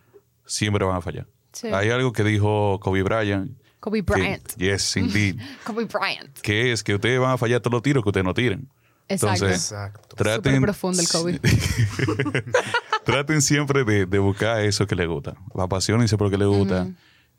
siempre 0.46 0.84
van 0.86 0.98
a 0.98 1.02
fallar. 1.02 1.28
Sí. 1.54 1.68
Hay 1.68 1.90
algo 1.92 2.12
que 2.14 2.24
dijo 2.24 2.80
Kobe 2.82 3.04
Bryant. 3.04 3.52
Kobe 3.80 4.04
que- 4.04 4.12
Bryant. 4.12 4.56
yes, 4.58 4.98
indeed 4.98 5.38
Kobe 5.64 5.86
Bryant. 5.86 6.38
que 6.42 6.72
es 6.72 6.84
que 6.84 6.96
ustedes 6.96 7.20
van 7.20 7.32
a 7.32 7.38
fallar 7.38 7.62
todos 7.62 7.74
los 7.74 7.82
tiros 7.82 8.04
que 8.04 8.10
ustedes 8.10 8.26
no 8.26 8.34
tiren. 8.34 8.68
Exacto. 9.10 9.46
Entonces, 9.46 9.72
Exacto. 9.72 10.16
traten, 10.16 10.54
Súper 10.56 10.62
profundo 10.62 11.02
el 11.02 11.08
Kobe. 11.10 11.40
traten 13.04 13.42
siempre 13.42 13.84
de, 13.84 14.06
de 14.06 14.20
buscar 14.20 14.62
eso 14.62 14.86
que 14.88 14.96
les 14.96 15.08
gusta. 15.08 15.36
Apasionense 15.58 16.18
por 16.18 16.28
lo 16.28 16.32
que 16.32 16.38
les 16.38 16.48
gusta. 16.48 16.88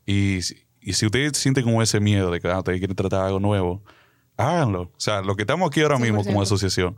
y, 0.05 0.41
si- 0.41 0.57
y 0.81 0.93
si 0.93 1.05
ustedes 1.05 1.37
sienten 1.37 1.63
como 1.63 1.81
ese 1.81 1.99
miedo 1.99 2.31
de 2.31 2.39
que 2.39 2.47
ah, 2.49 2.57
ustedes 2.59 2.79
quieren 2.79 2.95
tratar 2.95 3.25
algo 3.25 3.39
nuevo, 3.39 3.83
háganlo. 4.37 4.81
O 4.83 4.91
sea, 4.97 5.21
lo 5.21 5.35
que 5.35 5.43
estamos 5.43 5.67
aquí 5.69 5.81
ahora 5.81 5.99
mismo 5.99 6.23
como 6.23 6.39
100%. 6.39 6.43
asociación, 6.43 6.97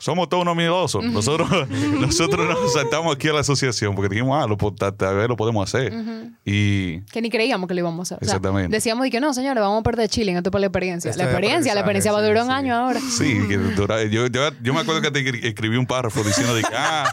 somos 0.00 0.28
todos 0.28 0.42
unos 0.42 0.56
miedosos. 0.56 1.04
Nosotros, 1.04 1.48
nosotros 1.68 2.48
nos 2.48 2.72
saltamos 2.72 3.14
aquí 3.14 3.28
a 3.28 3.32
la 3.34 3.40
asociación 3.40 3.94
porque 3.94 4.12
dijimos, 4.12 4.42
ah, 4.42 4.46
lo, 4.48 4.56
tal 4.74 5.16
vez 5.16 5.28
lo 5.28 5.36
podemos 5.36 5.68
hacer. 5.72 5.92
Y 6.44 7.02
Que 7.02 7.22
ni 7.22 7.30
creíamos 7.30 7.68
que 7.68 7.74
lo 7.74 7.80
íbamos 7.80 8.10
a 8.10 8.16
hacer. 8.16 8.24
O 8.24 8.26
sea, 8.26 8.36
Exactamente. 8.36 8.74
decíamos 8.76 9.04
de 9.04 9.10
que 9.10 9.20
no, 9.20 9.32
señores, 9.32 9.60
vamos 9.62 9.80
a 9.80 9.82
perder 9.82 10.10
esto 10.36 10.48
es 10.48 10.52
para 10.52 10.60
la 10.60 10.66
experiencia. 10.66 11.12
La 11.16 11.24
experiencia, 11.24 11.74
la 11.74 11.80
experiencia 11.80 12.12
va 12.12 12.18
a 12.18 12.22
durar 12.22 12.44
un 12.44 12.50
año 12.50 12.74
ahora. 12.74 12.98
Sí, 13.00 13.38
que 13.48 13.56
dura- 13.58 14.02
yo, 14.04 14.26
yo, 14.26 14.50
yo 14.62 14.74
me 14.74 14.80
acuerdo 14.80 15.00
que 15.02 15.10
te 15.10 15.20
escri- 15.20 15.44
escribí 15.44 15.76
un 15.76 15.86
párrafo 15.86 16.22
diciendo 16.24 16.54
de 16.54 16.62
que, 16.62 16.74
ah, 16.74 17.04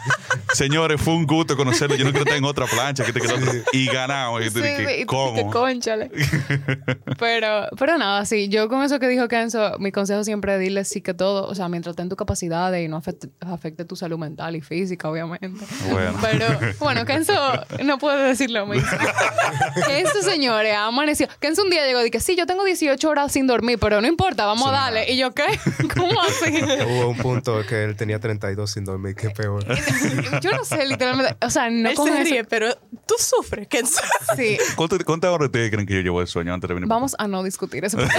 señores, 0.53 0.99
fue 1.01 1.13
un 1.13 1.25
gusto 1.25 1.55
conocerlo. 1.57 1.95
Yo 1.95 2.05
no 2.05 2.11
quiero 2.11 2.23
estar 2.23 2.37
en 2.37 2.45
otra 2.45 2.65
plancha. 2.65 3.03
Que 3.05 3.13
te 3.13 3.19
quedó 3.21 3.35
y 3.73 3.85
ganamos. 3.87 4.41
Y 4.45 4.49
tú 4.49 4.59
Sí, 4.59 4.65
dije, 4.65 5.01
y 5.01 5.05
¿cómo? 5.05 5.31
dije, 5.37 5.49
cónchale. 5.51 6.09
pero, 7.19 7.67
pero 7.77 7.97
nada, 7.97 8.25
sí, 8.25 8.47
yo 8.49 8.69
con 8.69 8.83
eso 8.83 8.99
que 8.99 9.07
dijo 9.07 9.27
Kenzo, 9.27 9.77
mi 9.79 9.91
consejo 9.91 10.23
siempre 10.23 10.53
es 10.55 10.59
dile 10.59 10.85
sí 10.85 11.01
que 11.01 11.13
todo, 11.13 11.47
o 11.47 11.55
sea, 11.55 11.69
mientras 11.69 11.93
esté 11.93 12.03
en 12.03 12.09
tu 12.09 12.15
capacidad 12.15 12.71
y 12.81 12.87
no 12.87 12.97
afecte, 12.97 13.29
afecte 13.41 13.85
tu 13.85 13.95
salud 13.95 14.17
mental 14.17 14.55
y 14.55 14.61
física, 14.61 15.09
obviamente. 15.09 15.65
Bueno. 15.91 16.17
Pero 16.21 16.45
bueno, 16.79 17.05
Kenzo 17.05 17.33
no 17.83 17.97
puede 17.97 18.27
decir 18.29 18.49
lo 18.51 18.65
mismo. 18.65 18.87
Kenzo, 19.85 20.21
señores, 20.21 20.73
ha 20.75 20.85
amanecido. 20.85 21.29
Kenzo 21.39 21.63
un 21.63 21.69
día 21.69 21.85
llegó 21.85 22.01
y 22.01 22.05
dije, 22.05 22.19
sí, 22.19 22.35
yo 22.35 22.45
tengo 22.45 22.63
18 22.63 23.09
horas 23.09 23.31
sin 23.31 23.47
dormir, 23.47 23.77
pero 23.79 24.01
no 24.01 24.07
importa, 24.07 24.45
vamos 24.45 24.67
a 24.69 24.71
darle. 24.71 25.11
Y 25.11 25.17
yo, 25.17 25.33
¿qué? 25.33 25.45
¿Cómo 25.95 26.21
así? 26.21 26.53
Hubo 26.85 27.09
un 27.09 27.17
punto 27.17 27.65
que 27.67 27.83
él 27.83 27.95
tenía 27.95 28.19
32 28.19 28.69
sin 28.71 28.85
dormir, 28.85 29.15
qué 29.15 29.29
peor. 29.29 29.65
Yo 30.41 30.51
no 30.51 30.63
sé, 30.65 30.85
literalmente. 30.85 31.35
O 31.45 31.49
sea, 31.49 31.69
no 31.69 31.89
Él 31.89 31.95
con 31.95 32.07
se 32.07 32.21
eso- 32.39 32.47
pero 32.49 32.73
tú 33.05 33.15
sufres, 33.17 33.67
Kenzo. 33.67 34.01
Sí. 34.35 34.57
¿Cuánto- 34.75 34.97
¿Cuántas 35.05 35.31
horas 35.31 35.47
ustedes 35.47 35.71
creen 35.71 35.85
que 35.87 35.93
yo 35.95 36.01
llevo 36.01 36.19
de 36.19 36.27
sueño 36.27 36.53
antes 36.53 36.67
de 36.67 36.73
venir? 36.73 36.87
Vamos 36.89 37.15
a 37.17 37.27
no 37.27 37.43
discutir 37.43 37.85
eso. 37.85 37.97
porque 37.97 38.13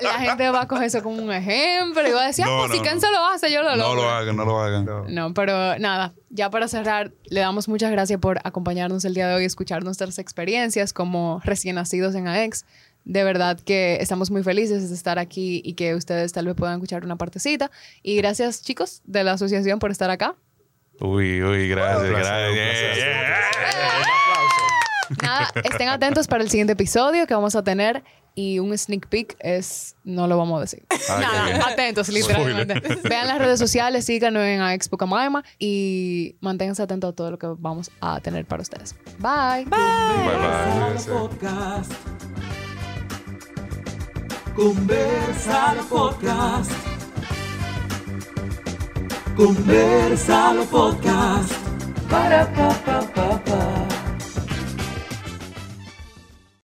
La 0.00 0.18
gente 0.20 0.48
va 0.50 0.62
a 0.62 0.68
coger 0.68 0.84
eso 0.84 1.02
como 1.02 1.16
un 1.22 1.32
ejemplo 1.32 2.06
y 2.06 2.12
va 2.12 2.24
a 2.24 2.26
decir, 2.28 2.44
ah, 2.44 2.48
No, 2.48 2.58
pues 2.58 2.70
no, 2.70 2.74
si 2.76 2.80
no. 2.82 2.86
Lo 3.18 3.26
hace, 3.26 3.50
yo 3.52 3.62
lo 3.62 3.70
No 3.70 3.76
logro. 3.76 4.02
lo 4.02 4.10
hagan, 4.10 4.36
no 4.36 4.44
lo 4.44 4.60
hagan. 4.60 4.84
No. 4.84 5.04
No, 5.08 5.34
pero 5.34 5.76
nada, 5.78 6.14
ya 6.30 6.50
para 6.50 6.68
cerrar, 6.68 7.12
le 7.24 7.40
damos 7.40 7.68
muchas 7.68 7.90
gracias 7.90 8.20
por 8.20 8.38
acompañarnos 8.44 9.04
el 9.04 9.14
día 9.14 9.26
de 9.28 9.34
hoy 9.34 9.42
y 9.42 9.46
escuchar 9.46 9.82
nuestras 9.82 10.18
experiencias 10.18 10.92
como 10.92 11.40
recién 11.44 11.74
nacidos 11.74 12.14
en 12.14 12.28
AEX. 12.28 12.64
De 13.04 13.24
verdad 13.24 13.58
que 13.58 13.96
estamos 14.00 14.30
muy 14.30 14.42
felices 14.42 14.88
de 14.88 14.94
estar 14.94 15.18
aquí 15.18 15.62
y 15.64 15.72
que 15.74 15.94
ustedes 15.94 16.32
tal 16.32 16.46
vez 16.46 16.54
puedan 16.54 16.74
escuchar 16.76 17.04
una 17.04 17.16
partecita. 17.16 17.70
Y 18.02 18.16
gracias, 18.18 18.62
chicos, 18.62 19.00
de 19.04 19.24
la 19.24 19.32
asociación 19.32 19.78
por 19.78 19.90
estar 19.90 20.10
acá. 20.10 20.36
Uy, 21.00 21.42
uy, 21.42 21.68
gracias, 21.68 22.10
gracias. 22.10 22.96
Yeah. 22.96 23.38
Nada, 25.22 25.48
estén 25.64 25.88
atentos 25.88 26.26
para 26.26 26.42
el 26.42 26.50
siguiente 26.50 26.74
episodio 26.74 27.26
que 27.26 27.32
vamos 27.34 27.56
a 27.56 27.62
tener 27.64 28.02
y 28.34 28.58
un 28.58 28.76
sneak 28.76 29.08
peek 29.08 29.36
es, 29.40 29.96
no 30.04 30.26
lo 30.26 30.36
vamos 30.36 30.58
a 30.58 30.60
decir. 30.62 30.84
Ah, 31.08 31.20
Nada, 31.20 31.68
atentos, 31.68 32.08
literalmente. 32.08 32.74
Vean 33.08 33.26
las 33.26 33.38
redes 33.38 33.58
sociales, 33.58 34.04
síganos 34.04 34.42
en 34.44 34.60
AEX 34.60 34.88
Pucamaima 34.88 35.44
y 35.58 36.36
manténganse 36.40 36.82
atentos 36.82 37.10
a 37.10 37.12
todo 37.14 37.30
lo 37.30 37.38
que 37.38 37.46
vamos 37.58 37.90
a 38.00 38.20
tener 38.20 38.44
para 38.46 38.62
ustedes. 38.62 38.94
Bye. 39.18 39.64
Bye, 39.64 39.70
bye. 39.70 40.68
Conversalo 40.96 41.28
Podcast. 41.28 41.92
Conversalo 44.54 45.82
Podcast. 45.88 46.72
Conversalo 49.36 50.64
Podcast. 50.64 51.52
Para 52.08 52.46
pa 52.54 53.87